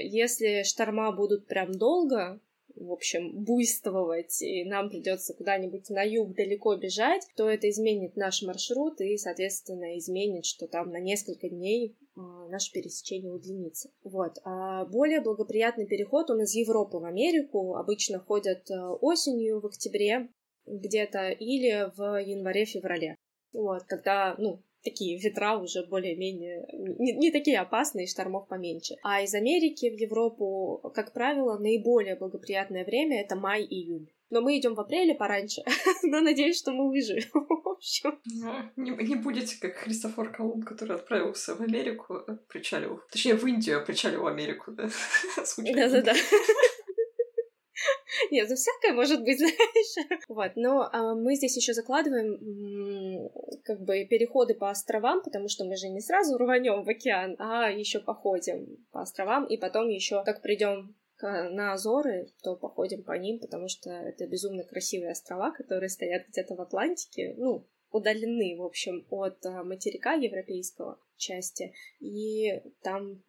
[0.10, 2.42] если шторма будут прям долго,
[2.76, 8.42] в общем, буйствовать, и нам придется куда-нибудь на юг далеко бежать, то это изменит наш
[8.42, 13.92] маршрут и, соответственно, изменит, что там на несколько дней а, наше пересечение удлинится.
[14.04, 14.40] Вот.
[14.44, 17.76] А более благоприятный переход он из Европы в Америку.
[17.76, 20.30] Обычно ходят э, осенью, в октябре
[20.72, 23.18] где-то или в январе-феврале.
[23.54, 28.96] Вот, когда, ну, такие ветра уже более-менее не, не такие опасные, штормов поменьше.
[29.04, 34.10] А из Америки в Европу, как правило, наиболее благоприятное время это май-июнь.
[34.30, 35.62] Но мы идем в апреле пораньше,
[36.04, 37.30] но надеюсь, что мы выживем.
[37.34, 38.18] в общем.
[38.26, 43.02] Ну, не, не будете как Христофор Колумб, который отправился в Америку, э, причалил.
[43.12, 44.90] Точнее, в Индию, а причалил в Америку, да?
[45.58, 46.14] Да-да-да.
[48.32, 50.24] Нет, ну всякое может быть, знаешь.
[50.30, 53.30] Вот, но а, мы здесь еще закладываем
[53.64, 57.70] как бы переходы по островам, потому что мы же не сразу рванем в океан, а
[57.70, 63.40] еще походим по островам, и потом еще как придем на Азоры, то походим по ним,
[63.40, 69.06] потому что это безумно красивые острова, которые стоят где-то в Атлантике, ну, удалены, в общем,
[69.10, 73.22] от а, материка европейского части, и там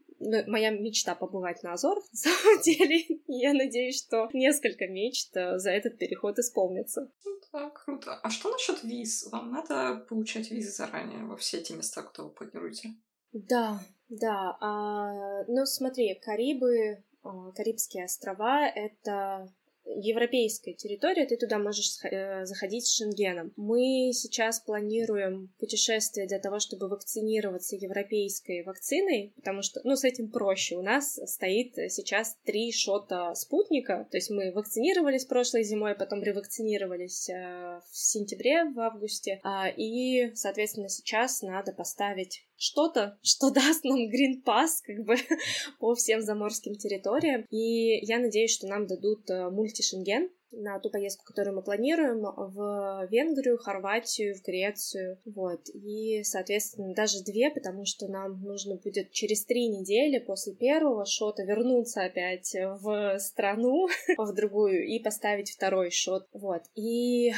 [0.47, 3.21] моя мечта побывать на Азорах, на самом деле.
[3.27, 7.11] Я надеюсь, что несколько мечт э, за этот переход исполнятся.
[7.25, 8.15] Ну да, круто.
[8.23, 9.29] А что насчет виз?
[9.31, 12.91] Вам надо получать визы заранее во все эти места, кто вы планируете?
[13.33, 14.57] Да, да.
[14.61, 19.49] А, ну, смотри, Карибы, а, Карибские острова— это
[19.97, 23.53] европейская территория, ты туда можешь э, заходить с Шенгеном.
[23.57, 30.31] Мы сейчас планируем путешествие для того, чтобы вакцинироваться европейской вакциной, потому что, ну, с этим
[30.31, 30.77] проще.
[30.77, 37.29] У нас стоит сейчас три шота спутника, то есть мы вакцинировались прошлой зимой, потом ревакцинировались
[37.29, 43.99] э, в сентябре, в августе, а, и, соответственно, сейчас надо поставить что-то, что даст нам
[43.99, 45.17] Green Pass как бы
[45.81, 47.45] по всем заморским территориям.
[47.51, 53.07] И я надеюсь, что нам дадут э, мультишенген, на ту поездку, которую мы планируем, в
[53.11, 59.45] Венгрию, Хорватию, в Грецию, вот, и, соответственно, даже две, потому что нам нужно будет через
[59.45, 63.89] три недели после первого шота вернуться опять в страну,
[64.19, 67.33] в другую, и поставить второй шот, вот, и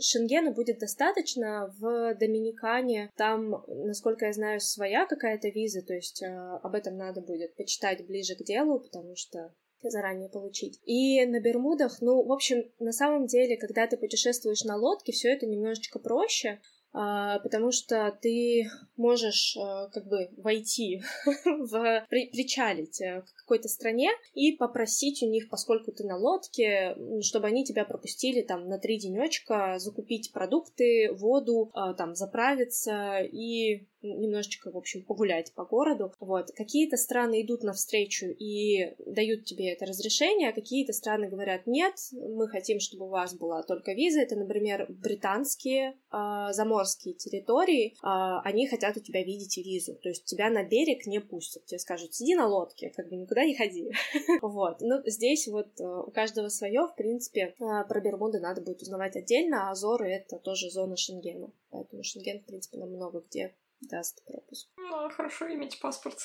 [0.00, 1.72] Шенгена будет достаточно.
[1.78, 3.10] В Доминикане.
[3.16, 8.06] Там, насколько я знаю, своя какая-то виза, то есть э, об этом надо будет почитать
[8.06, 10.80] ближе к делу, потому что заранее получить.
[10.84, 15.32] И на Бермудах, ну, в общем, на самом деле, когда ты путешествуешь на лодке, все
[15.32, 16.60] это немножечко проще,
[16.92, 21.02] а, потому что ты можешь а, как бы войти
[21.44, 26.96] в при, причалить э, к какой-то стране и попросить у них, поскольку ты на лодке,
[27.20, 33.86] чтобы они тебя пропустили там на три денечка, закупить продукты, воду, а, там заправиться и
[34.02, 36.12] немножечко, в общем, погулять по городу.
[36.20, 36.50] Вот.
[36.56, 42.48] Какие-то страны идут навстречу и дают тебе это разрешение, а какие-то страны говорят, нет, мы
[42.48, 44.20] хотим, чтобы у вас была только виза.
[44.20, 49.94] Это, например, британские э, заморские территории, э, они хотят у тебя видеть визу.
[49.94, 51.64] То есть тебя на берег не пустят.
[51.66, 53.90] Тебе скажут, сиди на лодке, как бы никуда не ходи.
[54.40, 54.80] Вот.
[54.80, 59.68] Но здесь вот э, у каждого свое, в принципе, про Бермуды надо будет узнавать отдельно,
[59.68, 61.50] а Азоры— это тоже зона Шенгена.
[61.70, 64.68] Поэтому Шенген, в принципе, нам много где даст пропуск.
[64.76, 66.18] Ну, хорошо иметь паспорт,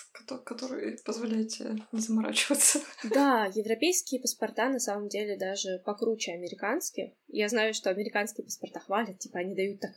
[0.45, 2.79] который позволяет тебе не заморачиваться.
[3.03, 7.11] Да, европейские паспорта на самом деле даже покруче американских.
[7.27, 9.91] Я знаю, что американские паспорта хвалят, типа они дают так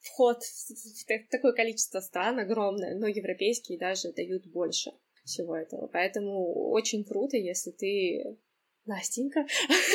[0.00, 4.92] вход в такое количество стран огромное, но европейские даже дают больше
[5.24, 5.88] всего этого.
[5.88, 8.38] Поэтому очень круто, если ты
[8.86, 9.46] Настенька,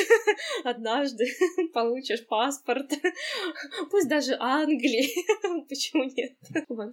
[0.64, 1.26] однажды
[1.72, 2.92] получишь паспорт,
[3.90, 5.08] пусть даже Англии,
[5.68, 6.36] почему нет?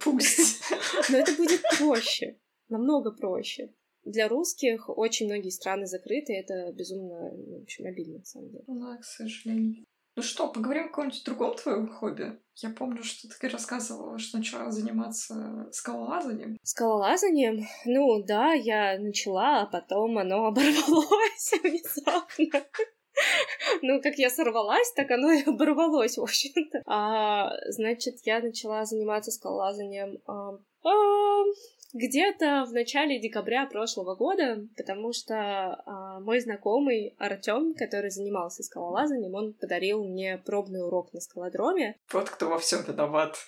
[0.02, 0.62] Пусть.
[1.10, 3.72] Но это будет проще, намного проще.
[4.04, 8.64] Для русских очень многие страны закрыты, это безумно, в общем, обидно, на самом деле.
[8.66, 9.84] Да, к сожалению.
[10.16, 12.38] Ну что, поговорим о каком-нибудь другом твоем хобби?
[12.56, 16.58] Я помню, что ты рассказывала, что начала заниматься скалолазанием.
[16.62, 17.66] Скалолазанием?
[17.86, 22.66] Ну да, я начала, а потом оно оборвалось внезапно.
[23.82, 26.82] Ну, как я сорвалась, так оно и оборвалось, в общем-то.
[26.86, 31.44] А, значит, я начала заниматься скалолазанием а, а,
[31.92, 39.34] где-то в начале декабря прошлого года, потому что а, мой знакомый Артем, который занимался скалолазанием,
[39.34, 41.96] он подарил мне пробный урок на скалодроме.
[42.12, 43.36] Вот кто во всем виноват.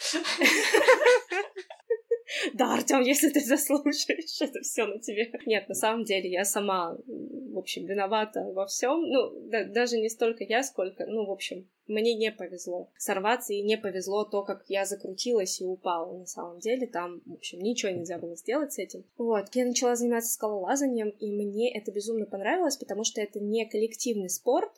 [2.54, 5.30] Да, Артем, если ты заслушаешь, это все на тебе.
[5.46, 6.96] Нет, на самом деле я сама,
[7.52, 9.02] в общем, виновата во всем.
[9.02, 13.62] Ну, да, даже не столько я, сколько, ну, в общем, мне не повезло сорваться, и
[13.62, 16.18] не повезло то, как я закрутилась и упала.
[16.18, 19.04] На самом деле там, в общем, ничего нельзя было сделать с этим.
[19.16, 24.30] Вот, я начала заниматься скалолазанием, и мне это безумно понравилось, потому что это не коллективный
[24.30, 24.72] спорт,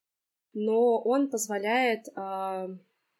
[0.52, 2.68] но он позволяет э,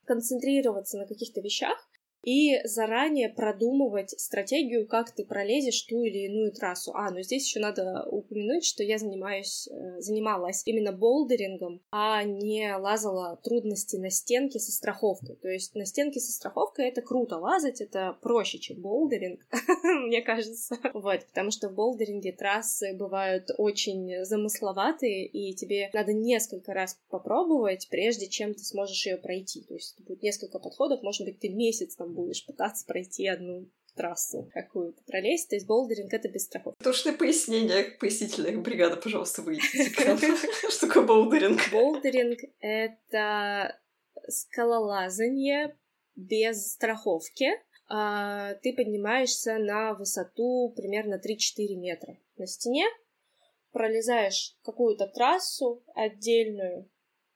[0.05, 1.77] концентрироваться на каких-то вещах,
[2.25, 6.93] и заранее продумывать стратегию, как ты пролезешь ту или иную трассу.
[6.95, 12.75] А, ну здесь еще надо упомянуть, что я занимаюсь, э, занималась именно болдерингом, а не
[12.77, 15.37] лазала трудности на стенке со страховкой.
[15.37, 19.47] То есть на стенке со страховкой это круто лазать, это проще, чем болдеринг,
[19.83, 20.79] мне кажется.
[20.95, 27.89] Вот, потому что в болдеринге трассы бывают очень замысловатые, и тебе надо несколько раз попробовать,
[27.91, 29.63] прежде чем ты сможешь ее пройти.
[29.63, 34.51] То есть будет несколько подходов, может быть, ты месяц там будешь пытаться пройти одну трассу
[34.53, 35.49] какую-то пролезть.
[35.49, 36.83] То есть болдеринг— это без страховки.
[36.83, 39.85] Точное пояснение, пояснительная бригада, пожалуйста, выйдите.
[40.71, 41.61] Что такое болдеринг?
[41.71, 43.79] Болдеринг— это
[44.29, 45.77] скалолазание
[46.17, 47.49] без страховки.
[47.89, 52.87] А, ты поднимаешься на высоту примерно 3-4 метра на стене,
[53.73, 56.89] пролезаешь какую-то трассу отдельную,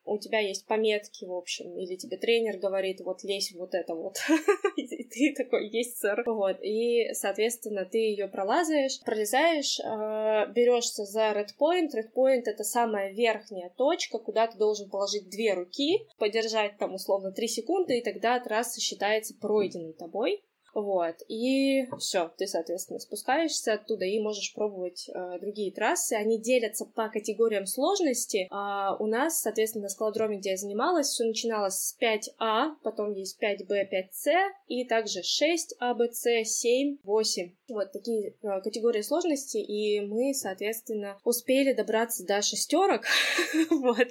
[0.09, 4.17] у тебя есть пометки, в общем, или тебе тренер говорит, вот лезь вот это вот,
[4.77, 6.23] и ты такой, есть, сэр.
[6.27, 11.91] Вот, и, соответственно, ты ее пролазаешь, пролезаешь, а, берешься за red point.
[11.95, 17.33] Red point— это самая верхняя точка, куда ты должен положить две руки, подержать там условно
[17.33, 20.43] 3 секунды, и тогда трасса считается пройденной тобой.
[20.75, 26.15] Вот, и все, ты, соответственно, спускаешься оттуда и можешь пробовать э, другие трассы.
[26.15, 28.47] Они делятся по категориям сложности.
[28.51, 33.43] А у нас, соответственно, на скалодроме, где я занималась, все начиналось с 5А, потом есть
[33.43, 34.33] 5Б, 5С,
[34.69, 37.53] и также 6А, Б, С, 7, 8.
[37.69, 43.05] Вот такие э, категории сложности, и мы, соответственно, успели добраться до шестерок,
[43.71, 44.09] вот,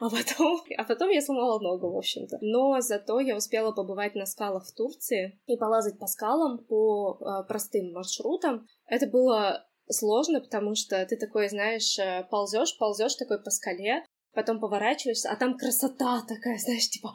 [0.00, 2.38] а потом, а потом я сломала ногу, в общем-то.
[2.40, 7.46] Но зато я успела побывать на скалах в Турции и полазать по скалам, по э,
[7.48, 8.66] простым маршрутам.
[8.86, 14.60] Это было сложно, потому что ты такой, знаешь, э, ползешь, ползешь такой по скале, потом
[14.60, 17.12] поворачиваешься, а там красота такая, знаешь, типа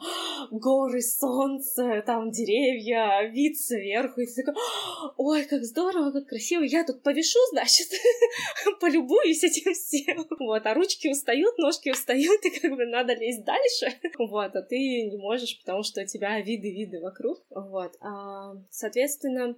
[0.50, 4.60] горы, солнце, там деревья, вид сверху, и ты такой,
[5.16, 7.88] ой, как здорово, как красиво, я тут повешу, значит,
[8.80, 10.26] полюбуюсь этим всем.
[10.38, 13.98] Вот, а ручки устают, ножки устают, и как бы надо лезть дальше.
[14.18, 17.38] Вот, а ты не можешь, потому что у тебя виды-виды вокруг.
[17.50, 19.56] Вот, а, соответственно,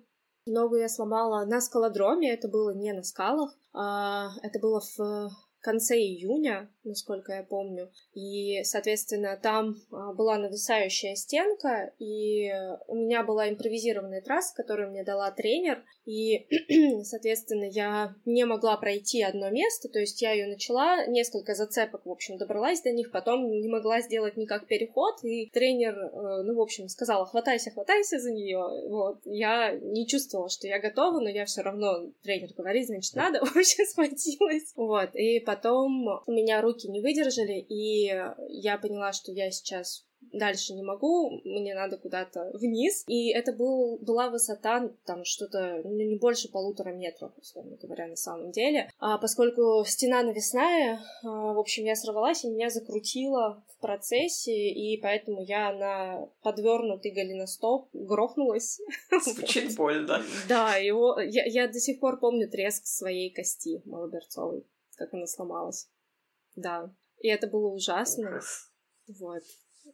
[0.48, 5.96] Ногу я сломала на скалодроме, это было не на скалах, а, это было в конце
[5.96, 7.90] июня, насколько я помню.
[8.14, 12.50] И, соответственно, там а, была нависающая стенка, и
[12.86, 16.48] у меня была импровизированная трасса, которую мне дала тренер, и,
[17.02, 22.10] соответственно, я не могла пройти одно место, то есть я ее начала, несколько зацепок, в
[22.10, 26.60] общем, добралась до них, потом не могла сделать никак переход, и тренер, э, ну, в
[26.62, 31.44] общем, сказала, хватайся, хватайся за нее, вот, я не чувствовала, что я готова, но я
[31.44, 36.86] все равно, тренер говорит, значит, надо, в общем, схватилась, вот, и потом у меня руки
[36.88, 38.12] не выдержали, и
[38.50, 43.04] я поняла, что я сейчас дальше не могу, мне надо куда-то вниз.
[43.06, 48.16] И это был, была высота там что-то ну, не больше полутора метров, условно говоря, на
[48.16, 48.90] самом деле.
[48.98, 55.00] А поскольку стена навесная, а, в общем, я сорвалась, и меня закрутило в процессе, и
[55.00, 58.80] поэтому я на подвернутый голеностоп грохнулась.
[59.24, 60.22] Звучит больно.
[60.48, 61.18] Да, его...
[61.20, 64.66] Я, я до сих пор помню треск своей кости малоберцовой,
[64.98, 65.88] как она сломалась.
[66.54, 66.94] Да.
[67.20, 68.40] И это было ужасно.
[69.18, 69.42] Вот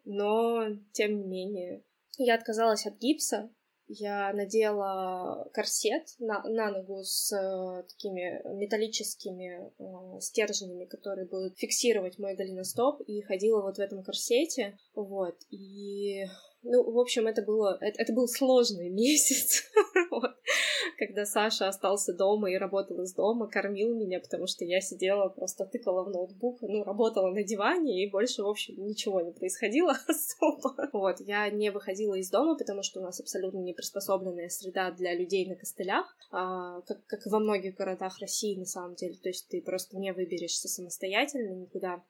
[0.04, 1.84] но тем не менее.
[2.18, 3.50] Я отказалась от гипса,
[3.86, 12.18] я надела корсет на, на ногу с э, такими металлическими э, стержнями, которые будут фиксировать
[12.18, 16.24] мой голеностоп, и ходила вот в этом корсете, вот, и
[16.64, 19.64] ну, в общем, это было, это, это был сложный месяц,
[20.10, 20.32] вот,
[20.98, 25.66] когда Саша остался дома и работал из дома, кормил меня, потому что я сидела, просто
[25.66, 30.90] тыкала в ноутбук, ну, работала на диване, и больше, в общем, ничего не происходило особо.
[30.92, 35.14] Вот, я не выходила из дома, потому что у нас абсолютно не приспособленная среда для
[35.14, 39.48] людей на костылях, а, как, как во многих городах России, на самом деле, то есть
[39.48, 42.02] ты просто не выберешься самостоятельно никуда.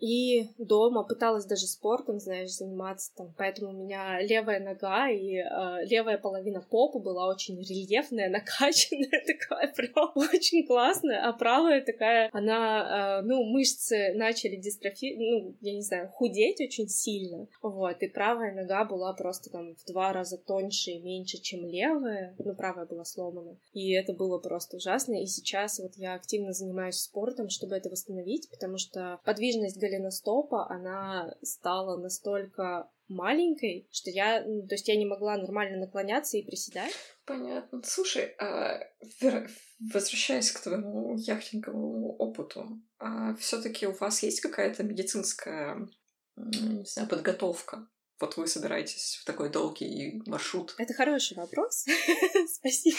[0.00, 5.84] И дома пыталась даже спортом, знаешь, заниматься там, поэтому у меня левая нога и э,
[5.84, 13.20] левая половина попы была очень рельефная, накачанная, такая прям очень классная, а правая такая, она,
[13.20, 18.54] э, ну, мышцы начали дистрофи, ну, я не знаю, худеть очень сильно, вот, и правая
[18.54, 23.04] нога была просто там в два раза тоньше и меньше, чем левая, ну, правая была
[23.04, 27.90] сломана, и это было просто ужасно, и сейчас вот я активно занимаюсь спортом, чтобы это
[27.90, 34.96] восстановить, потому что подвижность голеностопа, она стала настолько маленькой, что я, ну, то есть я
[34.96, 36.92] не могла нормально наклоняться и приседать.
[37.24, 37.82] Понятно.
[37.84, 38.80] Слушай, а,
[39.20, 39.50] вер...
[39.92, 45.88] возвращаясь к твоему яхтинговому опыту, а все-таки у вас есть какая-то медицинская,
[46.36, 47.88] не знаю, подготовка?
[48.20, 50.74] Вот вы собираетесь в такой долгий маршрут.
[50.78, 51.86] Это хороший вопрос.
[52.54, 52.98] Спасибо.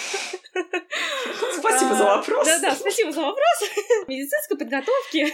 [1.60, 2.46] Спасибо за вопрос.
[2.46, 3.58] Да-да, спасибо за вопрос.
[4.08, 5.28] Медицинской подготовки,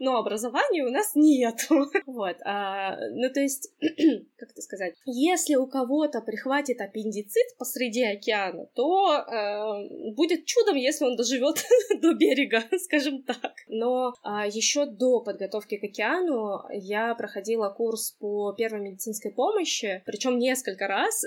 [0.00, 1.66] но образования у нас нет.
[2.06, 2.36] Вот.
[2.44, 3.72] А, ну, то есть,
[4.36, 11.04] как это сказать, если у кого-то прихватит аппендицит посреди океана, то э, будет чудом, если
[11.04, 11.64] он доживет
[12.00, 13.52] до берега, скажем так.
[13.68, 20.38] Но а, еще до подготовки к океану я проходила курс по первой медицинской помощи, причем
[20.38, 21.24] несколько раз.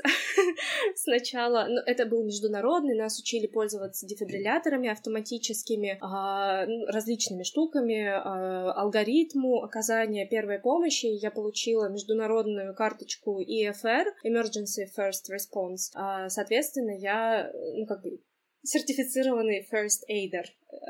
[0.96, 4.06] Сначала, ну, это был международный, нас учили пользоваться
[4.38, 11.06] дефибрилляторами автоматическими, а, ну, различными штуками, а, алгоритму оказания первой помощи.
[11.06, 15.92] Я получила международную карточку EFR, Emergency First Response.
[15.96, 18.22] А, соответственно, я, ну, как бы,
[18.64, 20.46] сертифицированный first aider,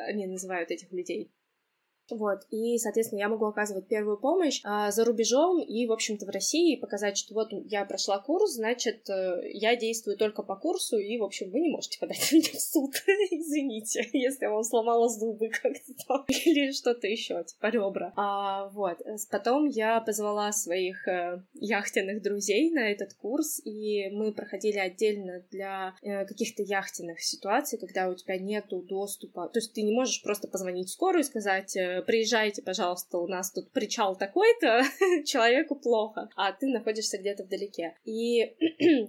[0.07, 1.31] они называют этих людей.
[2.09, 6.29] Вот, и, соответственно, я могу оказывать первую помощь а, за рубежом и, в общем-то, в
[6.29, 11.17] России показать, что вот я прошла курс, значит, э, я действую только по курсу, и,
[11.17, 12.93] в общем, вы не можете подать меня в суд,
[13.31, 18.13] извините, если я вам сломала зубы как-то там, или что-то еще, типа ребра.
[18.15, 18.99] А, вот,
[19.29, 25.95] потом я позвала своих э, яхтенных друзей на этот курс, и мы проходили отдельно для
[26.01, 30.47] э, каких-то яхтенных ситуаций, когда у тебя нету доступа, то есть ты не можешь просто
[30.47, 34.81] позвонить в скорую и сказать э, приезжайте, пожалуйста, у нас тут причал такой-то,
[35.25, 37.95] человеку плохо, а ты находишься где-то вдалеке.
[38.03, 38.55] И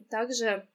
[0.10, 0.66] также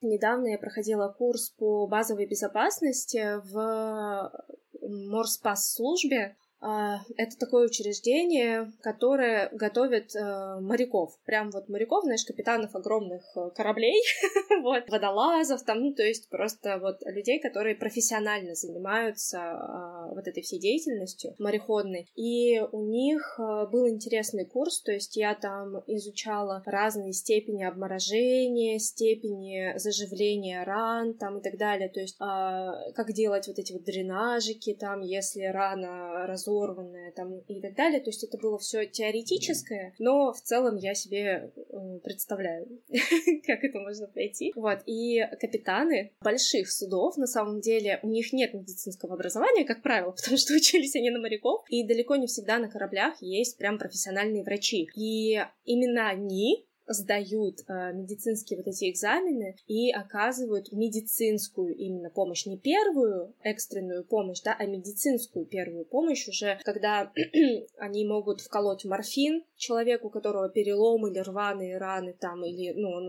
[0.00, 4.32] недавно я проходила курс по базовой безопасности в
[4.80, 11.18] морспас-службе, а, это такое учреждение, которое готовит э, моряков.
[11.24, 14.00] Прям вот моряков, знаешь, капитанов огромных э, кораблей,
[14.62, 20.42] вот, водолазов там, ну, то есть просто вот людей, которые профессионально занимаются а, вот этой
[20.44, 22.08] всей деятельностью мореходной.
[22.14, 28.78] И у них э, был интересный курс, то есть я там изучала разные степени обморожения,
[28.78, 33.82] степени заживления ран там и так далее, то есть а, как делать вот эти вот
[33.82, 38.00] дренажики там, если рана разорвана, разорванное там и так далее.
[38.00, 42.80] То есть это было все теоретическое, но в целом я себе э, представляю,
[43.46, 44.52] как это можно пройти.
[44.54, 44.80] Вот.
[44.86, 50.36] И капитаны больших судов, на самом деле, у них нет медицинского образования, как правило, потому
[50.36, 54.88] что учились они на моряков, и далеко не всегда на кораблях есть прям профессиональные врачи.
[54.96, 62.58] И именно они сдают э, медицинские вот эти экзамены и оказывают медицинскую именно помощь, не
[62.58, 67.12] первую экстренную помощь, да, а медицинскую первую помощь уже, когда
[67.78, 73.06] они могут вколоть морфин человеку, у которого перелом или рваные раны там, или, ну, он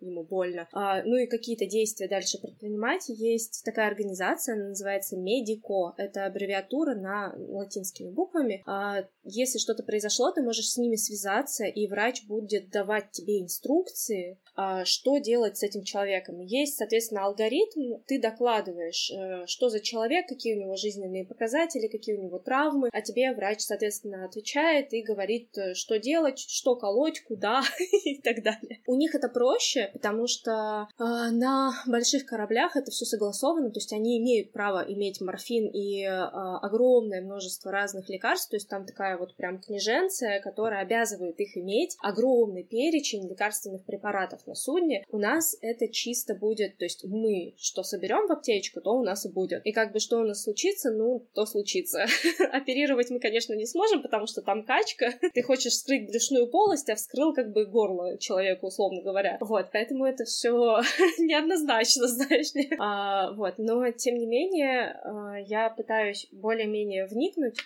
[0.00, 3.08] ему больно, а, ну и какие-то действия дальше предпринимать.
[3.08, 8.62] Есть такая организация, она называется Медико, это аббревиатура на латинскими буквами.
[8.66, 14.38] А, если что-то произошло, ты можешь с ними связаться, и врач будет давать тебе инструкции,
[14.54, 16.40] а, что делать с этим человеком.
[16.40, 22.16] Есть, соответственно, алгоритм, ты докладываешь, э, что за человек, какие у него жизненные показатели, какие
[22.16, 27.22] у него травмы, а тебе врач, соответственно, отвечает и говорит, э, что делать, что колоть,
[27.22, 27.62] куда
[28.04, 28.80] и так далее.
[28.86, 33.92] У них это проще, потому что э, на больших кораблях это все согласовано, то есть
[33.92, 39.16] они имеют право иметь морфин и э, огромное множество разных лекарств, то есть там такая
[39.16, 45.18] вот прям книженция, которая обязывает их иметь, огромный перечень перечень лекарственных препаратов на судне, у
[45.18, 49.28] нас это чисто будет, то есть мы что соберем в аптечку, то у нас и
[49.28, 49.64] будет.
[49.64, 52.06] И как бы что у нас случится, ну, то случится.
[52.52, 55.12] Оперировать мы, конечно, не сможем, потому что там качка.
[55.34, 59.38] Ты хочешь вскрыть брюшную полость, а вскрыл как бы горло человеку, условно говоря.
[59.40, 60.50] Вот, поэтому это все
[61.18, 62.70] неоднозначно, знаешь ли.
[62.78, 67.58] А, вот, но тем не менее, а, я пытаюсь более-менее вникнуть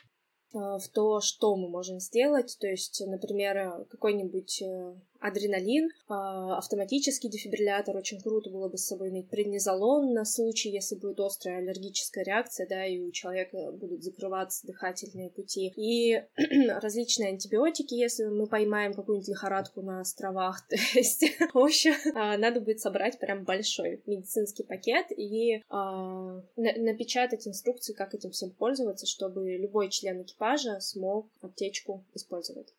[0.55, 2.57] а, в то, что мы можем сделать.
[2.61, 4.95] То есть, например, какой-нибудь э,
[5.25, 10.97] адреналин, а, автоматический дефибриллятор, очень круто было бы с собой иметь преднизолон на случай, если
[10.97, 15.73] будет острая аллергическая реакция, да, и у человека будут закрываться дыхательные пути.
[15.77, 16.23] И
[16.69, 22.61] различные антибиотики, если мы поймаем какую-нибудь лихорадку на островах, то есть, в общем, а, надо
[22.61, 29.57] будет собрать прям большой медицинский пакет и а, напечатать инструкции, как этим всем пользоваться, чтобы
[29.57, 32.75] любой член экипажа смог аптечку использовать.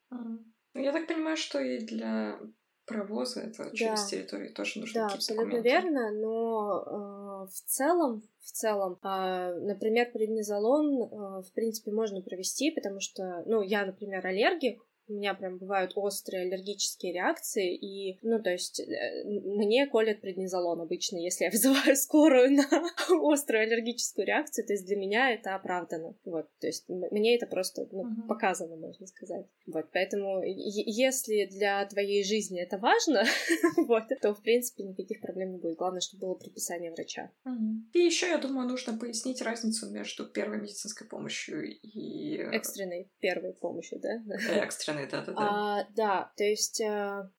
[0.76, 2.38] Ну, я так понимаю, что и для
[2.86, 4.08] провоза это через да.
[4.08, 5.70] территорию тоже нужно Да, абсолютно документы.
[5.70, 12.72] верно, но э, в целом, в целом, э, например, преднизолон, э, в принципе, можно провести,
[12.72, 18.42] потому что, ну, я, например, аллергик, у меня прям бывают острые аллергические реакции, и, ну,
[18.42, 22.66] то есть, э, мне колят преднизолон обычно, если я вызываю скорую на
[23.32, 27.88] острую аллергическую реакцию, то есть для меня это оправдано, вот, то есть мне это просто
[27.92, 28.28] ну, uh-huh.
[28.28, 33.24] показано, можно сказать, вот, поэтому если для твоей жизни это важно,
[33.88, 37.32] вот, то, в принципе, никаких проблем не будет, главное, чтобы было предписание врача.
[37.46, 37.76] Uh-huh.
[37.94, 42.38] И еще, я думаю, нужно пояснить разницу между первой медицинской помощью и...
[42.38, 44.22] Э, Экстренной первой помощью, да?
[44.64, 45.36] Экстренной да-да-да.
[45.38, 47.30] А, да, то есть э,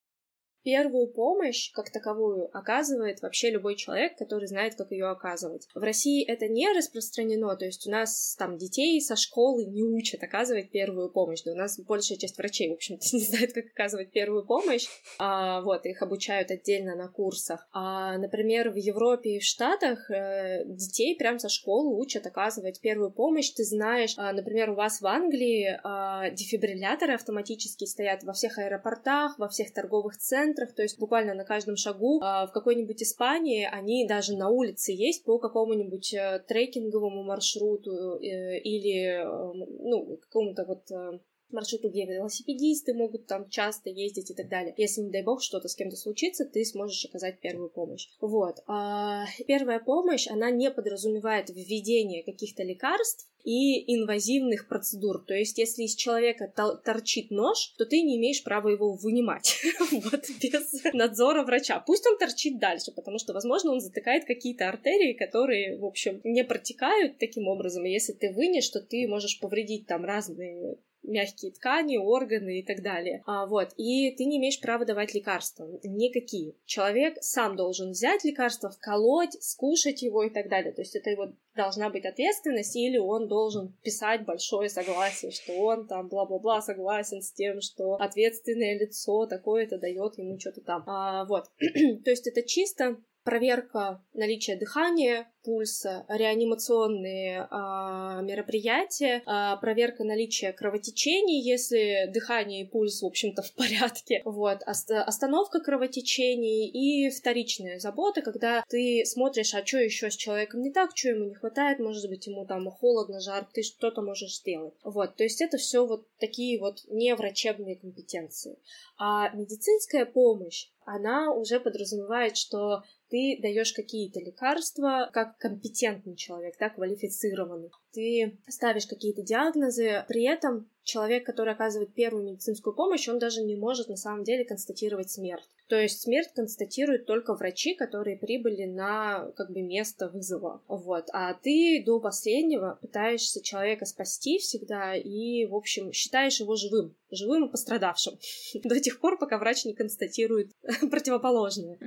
[0.66, 5.68] Первую помощь, как таковую, оказывает вообще любой человек, который знает, как ее оказывать.
[5.76, 10.24] В России это не распространено, то есть у нас там детей со школы не учат
[10.24, 11.42] оказывать первую помощь.
[11.44, 14.88] Да, у нас большая часть врачей, в общем-то, не знает, как оказывать первую помощь.
[15.20, 17.68] А, вот, их обучают отдельно на курсах.
[17.70, 23.12] А, например, в Европе и в Штатах э, детей прям со школы учат оказывать первую
[23.12, 23.52] помощь.
[23.52, 29.38] Ты знаешь, а, например, у вас в Англии а, дефибрилляторы автоматически стоят во всех аэропортах,
[29.38, 32.20] во всех торговых центрах, центрах, то есть буквально на каждом шагу.
[32.22, 38.58] А, в какой-нибудь Испании они даже на улице есть по какому-нибудь э, трекинговому маршруту э,
[38.60, 41.20] или, э, ну, какому-то вот
[41.50, 44.74] маршруту, где велосипедисты могут там часто ездить и так далее.
[44.76, 48.08] Если, не дай бог, что-то с кем-то случится, ты сможешь оказать первую помощь.
[48.20, 48.62] Вот.
[48.66, 55.24] А первая помощь, она не подразумевает введение каких-то лекарств, и инвазивных процедур.
[55.24, 56.52] То есть, если из человека
[56.84, 61.78] торчит нож, то ты не имеешь права его вынимать вот, без надзора врача.
[61.86, 66.42] Пусть он торчит дальше, потому что, возможно, он затыкает какие-то артерии, которые, в общем, не
[66.42, 67.86] протекают таким образом.
[67.86, 72.82] И если ты вынешь, то ты можешь повредить там разные мягкие ткани, органы и так
[72.82, 73.22] далее.
[73.26, 73.70] А, вот.
[73.76, 75.68] И ты не имеешь права давать лекарства.
[75.84, 76.54] Никакие.
[76.64, 80.72] Человек сам должен взять лекарство, вколоть, скушать его и так далее.
[80.72, 85.86] То есть это его должна быть ответственность, или он должен писать большое согласие, что он
[85.86, 90.84] там бла-бла-бла согласен с тем, что ответственное лицо такое-то дает ему что-то там.
[90.86, 91.46] А, вот.
[91.58, 92.96] То есть это чисто
[93.26, 103.00] проверка наличия дыхания, пульса, реанимационные а, мероприятия, а, проверка наличия кровотечений, если дыхание и пульс,
[103.00, 109.78] в общем-то, в порядке, вот, остановка кровотечений и вторичная забота, когда ты смотришь, а что
[109.78, 113.50] еще с человеком не так, что ему не хватает, может быть, ему там холодно, жарко,
[113.54, 114.74] ты что-то можешь сделать.
[114.82, 118.58] Вот, то есть это все вот такие вот неврачебные компетенции.
[118.98, 126.70] А медицинская помощь, она уже подразумевает, что ты даешь какие-то лекарства как компетентный человек, да,
[126.70, 127.70] квалифицированный.
[127.92, 133.56] Ты ставишь какие-то диагнозы, при этом человек, который оказывает первую медицинскую помощь, он даже не
[133.56, 135.48] может на самом деле констатировать смерть.
[135.68, 140.62] То есть смерть констатируют только врачи, которые прибыли на как бы место вызова.
[140.68, 141.06] Вот.
[141.12, 146.96] А ты до последнего пытаешься человека спасти всегда и, в общем, считаешь его живым.
[147.10, 148.18] Живым и пострадавшим.
[148.62, 150.52] До тех пор, пока врач не констатирует
[150.90, 151.78] противоположное.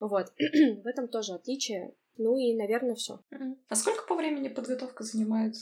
[0.00, 0.32] Вот.
[0.82, 1.94] в этом тоже отличие.
[2.16, 3.20] Ну и, наверное, все.
[3.68, 5.54] А сколько по времени подготовка занимает,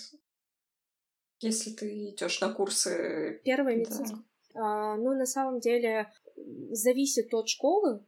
[1.41, 3.41] если ты идешь на курсы?
[3.45, 4.23] Первая медицинская.
[4.55, 4.61] Да.
[4.63, 8.05] А, ну, на самом деле, зависит от школы.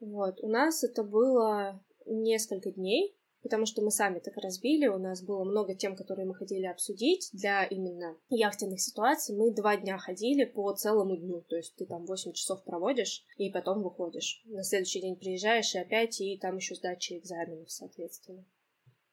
[0.00, 0.40] Вот.
[0.42, 5.44] У нас это было несколько дней потому что мы сами так разбили, у нас было
[5.44, 9.36] много тем, которые мы хотели обсудить для именно яхтенных ситуаций.
[9.36, 13.50] Мы два дня ходили по целому дню, то есть ты там 8 часов проводишь и
[13.50, 14.42] потом выходишь.
[14.46, 18.44] На следующий день приезжаешь и опять, и там еще сдача экзаменов, соответственно.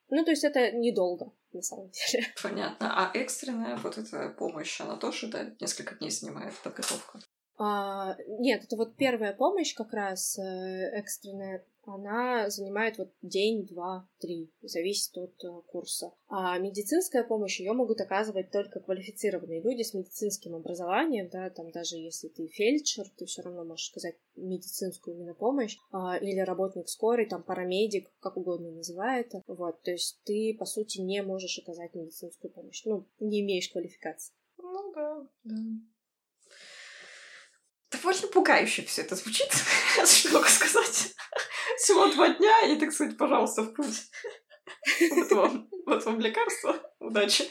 [0.08, 2.26] Ну, то есть это недолго, на самом деле.
[2.42, 2.90] Понятно.
[2.90, 7.20] А экстренная вот эта помощь, она тоже, да, несколько дней занимает подготовка?
[7.64, 10.42] А, нет, это вот первая помощь как раз э,
[10.94, 16.12] экстренная она занимает вот день, два, три, зависит от uh, курса.
[16.28, 21.96] А медицинская помощь ее могут оказывать только квалифицированные люди с медицинским образованием, да, там даже
[21.96, 27.26] если ты фельдшер, ты все равно можешь сказать медицинскую именно помощь, а, или работник скорой,
[27.26, 31.94] там парамедик, как угодно называй это, вот, то есть ты, по сути, не можешь оказать
[31.94, 34.32] медицинскую помощь, ну, не имеешь квалификации.
[34.56, 35.54] Ну да, да.
[38.02, 39.48] Довольно пугающе все это звучит,
[40.04, 41.14] что могу сказать.
[41.76, 44.10] Всего два дня, и, так сказать, пожалуйста, в путь.
[45.10, 46.76] Вот вам, вот вам лекарство.
[46.98, 47.44] Удачи.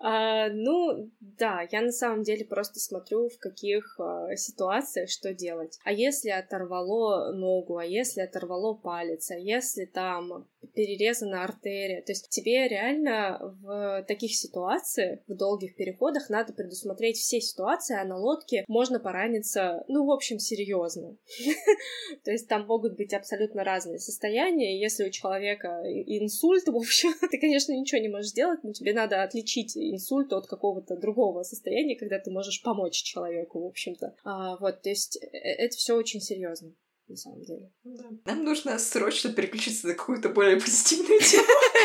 [0.00, 5.78] А, ну, да, я на самом деле просто смотрю, в каких а, ситуациях что делать.
[5.84, 12.02] А если оторвало ногу, а если оторвало палец, а если там перерезана артерия.
[12.02, 18.04] То есть тебе реально в таких ситуациях, в долгих переходах надо предусмотреть все ситуации, а
[18.04, 21.16] на лодке можно пораниться, ну, в общем, серьезно.
[22.24, 24.80] То есть там могут быть абсолютно разные состояния.
[24.80, 29.22] Если у человека инсульт, в общем, ты, конечно, ничего не можешь сделать, но тебе надо
[29.22, 34.14] отличить инсульт от какого-то другого состояния, когда ты можешь помочь человеку, в общем-то.
[34.24, 36.74] А, вот, то есть э, это все очень серьезно
[37.08, 37.72] на самом деле.
[37.84, 38.04] Да.
[38.26, 41.44] Нам нужно срочно переключиться на какую-то более позитивную тему.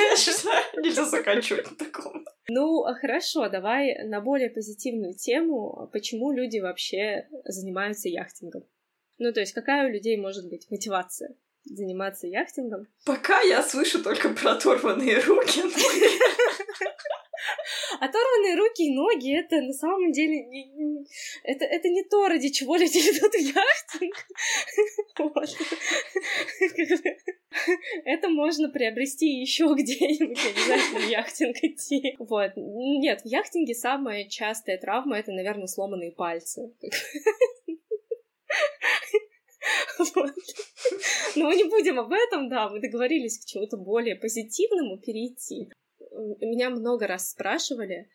[0.09, 2.25] Я считаю, нельзя заканчивать на таком.
[2.49, 5.89] Ну, хорошо, давай на более позитивную тему.
[5.93, 8.63] Почему люди вообще занимаются яхтингом?
[9.17, 12.87] Ну, то есть, какая у людей может быть мотивация заниматься яхтингом?
[13.05, 15.61] Пока я слышу только про оторванные руки.
[17.99, 20.45] Оторванные руки и ноги— это на самом деле...
[20.45, 21.05] Не,
[21.43, 24.15] это, это не то, ради чего люди идут в яхтинг.
[25.19, 25.49] Вот.
[28.05, 32.15] Это можно приобрести еще где-нибудь, обязательно в яхтинг идти.
[32.19, 32.51] Вот.
[32.55, 36.73] Нет, в яхтинге самая частая травма— это, наверное, сломанные пальцы.
[40.15, 40.33] Вот.
[41.35, 45.69] Но мы не будем об этом, да, мы договорились к чему-то более позитивному перейти
[46.13, 48.09] меня много раз спрашивали,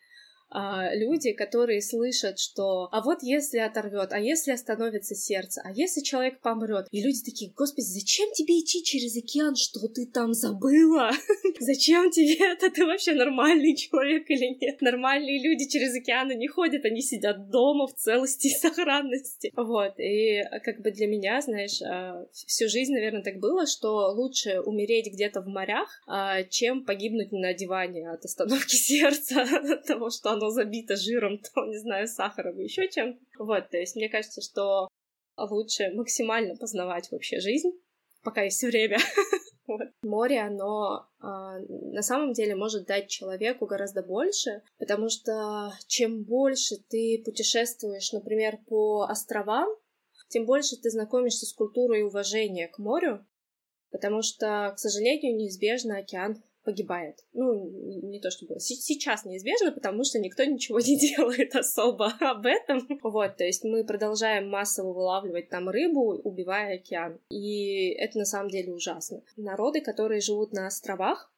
[0.51, 6.01] а, люди, которые слышат, что а вот если оторвет, а если остановится сердце, а если
[6.01, 6.87] человек помрет.
[6.91, 11.11] И люди такие, господи, зачем тебе идти через океан, что ты там забыла?
[11.59, 12.69] зачем тебе это?
[12.71, 14.81] Ты вообще нормальный человек или нет?
[14.81, 19.51] Нормальные люди через океаны не ходят, они сидят дома в целости и сохранности.
[19.55, 24.59] Вот, и как бы для меня, знаешь, а, всю жизнь, наверное, так было, что лучше
[24.61, 29.45] умереть где-то в морях, а, чем погибнуть на диване от остановки сердца,
[29.85, 33.19] того, что оно забито жиром, то, не знаю, сахаром и еще чем.
[33.37, 34.87] Вот, то есть мне кажется, что
[35.37, 37.71] лучше максимально познавать вообще жизнь,
[38.23, 38.97] пока есть время.
[39.67, 39.81] Вот.
[40.01, 46.77] Море, оно э, на самом деле может дать человеку гораздо больше, потому что чем больше
[46.89, 49.69] ты путешествуешь, например, по островам,
[50.29, 53.23] тем больше ты знакомишься с культурой уважения к морю,
[53.91, 57.25] потому что, к сожалению, неизбежно океан погибает.
[57.33, 57.69] Ну,
[58.09, 62.87] не то чтобы сейчас неизбежно, потому что никто ничего не делает особо об этом.
[63.03, 67.19] Вот, то есть мы продолжаем массово вылавливать там рыбу, убивая океан.
[67.29, 69.21] И это на самом деле ужасно.
[69.37, 71.31] Народы, которые живут на островах,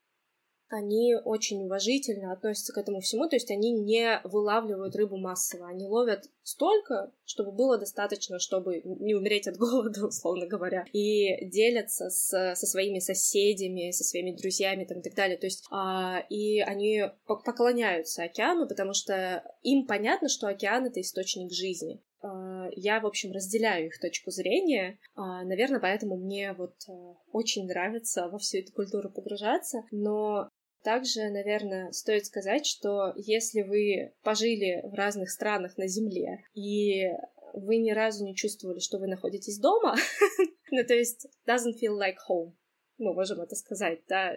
[0.72, 5.86] они очень уважительно относятся к этому всему, то есть они не вылавливают рыбу массово, они
[5.86, 12.56] ловят столько, чтобы было достаточно, чтобы не умереть от голода, условно говоря, и делятся с,
[12.56, 17.04] со своими соседями, со своими друзьями там, и так далее, то есть а, и они
[17.26, 23.32] поклоняются океану, потому что им понятно, что океан— это источник жизни, а, я, в общем,
[23.32, 25.00] разделяю их точку зрения.
[25.16, 29.84] А, наверное, поэтому мне вот а, очень нравится во всю эту культуру погружаться.
[29.92, 30.50] Но
[30.84, 37.10] также, наверное, стоит сказать, что если вы пожили в разных странах на Земле и
[37.54, 39.96] вы ни разу не чувствовали, что вы находитесь дома,
[40.72, 42.54] ну, то есть doesn't feel like home,
[42.98, 44.34] мы можем это сказать, да,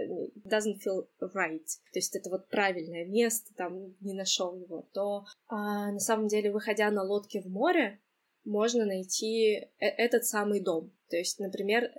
[0.47, 5.93] doesn't feel right, то есть это вот правильное место, там не нашел его, то а,
[5.93, 8.01] на самом деле, выходя на лодке в море,
[8.45, 10.93] можно найти э, этот самый дом.
[11.09, 11.91] То есть, например,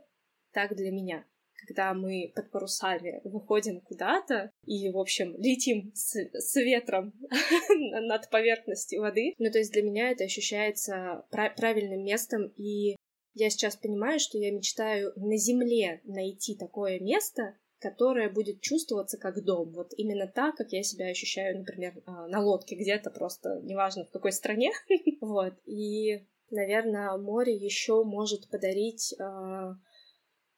[0.52, 1.26] так для меня
[1.58, 7.14] когда мы под парусами выходим куда-то и, в общем, летим с, с ветром
[7.70, 9.34] над поверхностью воды.
[9.38, 12.96] Ну, то есть для меня это ощущается правильным местом, и
[13.34, 19.44] я сейчас понимаю, что я мечтаю на Земле найти такое место, которое будет чувствоваться как
[19.44, 19.74] дом.
[19.74, 24.10] Вот именно так, как я себя ощущаю, например, а, на лодке где-то, просто неважно в
[24.10, 24.72] какой стране.
[25.22, 25.54] вот.
[25.66, 29.76] И, наверное, море еще может подарить а,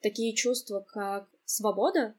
[0.02, 2.16] такие чувства, как свобода.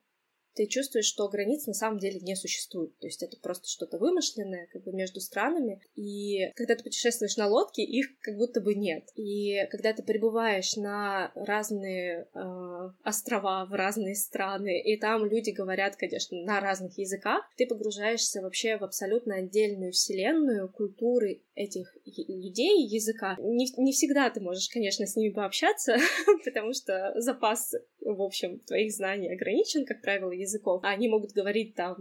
[0.58, 2.98] Ты чувствуешь, что границ на самом деле не существует.
[2.98, 5.80] То есть это просто что-то вымышленное как бы между странами.
[5.94, 9.04] И когда ты путешествуешь на лодке, их как будто бы нет.
[9.14, 15.94] И когда ты прибываешь на разные э, острова, в разные страны, и там люди говорят,
[15.94, 23.36] конечно, на разных языках, ты погружаешься вообще в абсолютно отдельную вселенную культуры этих людей, языка.
[23.38, 25.96] Не, не всегда ты можешь, конечно, с ними пообщаться,
[26.44, 30.80] потому что запас, в общем, твоих знаний ограничен, как правило, языков.
[30.82, 31.96] А они могут говорить там,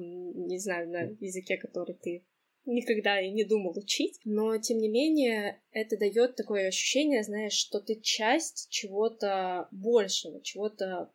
[0.48, 2.26] не знаю, на языке, который ты
[2.66, 7.80] никогда и не думал учить, но тем не менее это дает такое ощущение, знаешь, что
[7.80, 11.12] ты часть чего-то большего, чего-то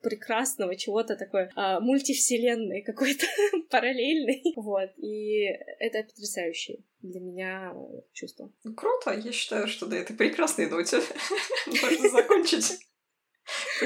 [0.00, 3.26] прекрасного, чего-то такое а, мультивселенной какой-то
[3.70, 4.42] параллельной.
[4.54, 4.90] Вот.
[4.98, 5.46] И
[5.80, 7.74] это потрясающее для меня
[8.12, 8.52] чувство.
[8.76, 9.12] Круто.
[9.12, 11.00] Я считаю, что да, это прекрасной ноте
[11.66, 12.78] можно закончить.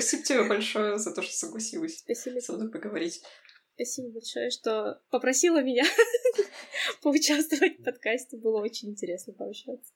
[0.01, 2.38] Спасибо тебе большое за то, что согласилась Спасибо.
[2.38, 3.20] со мной поговорить.
[3.74, 5.82] Спасибо большое, что попросила меня
[7.03, 8.36] поучаствовать в подкасте.
[8.36, 9.92] Было очень интересно пообщаться.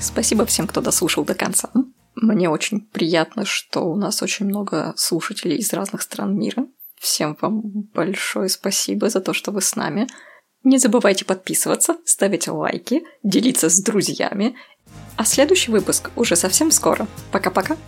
[0.00, 1.70] Спасибо всем, кто дослушал до конца.
[2.14, 6.66] Мне очень приятно, что у нас очень много слушателей из разных стран мира.
[6.96, 7.60] Всем вам
[7.92, 10.06] большое спасибо за то, что вы с нами.
[10.68, 14.54] Не забывайте подписываться, ставить лайки, делиться с друзьями.
[15.16, 17.06] А следующий выпуск уже совсем скоро.
[17.32, 17.78] Пока-пока.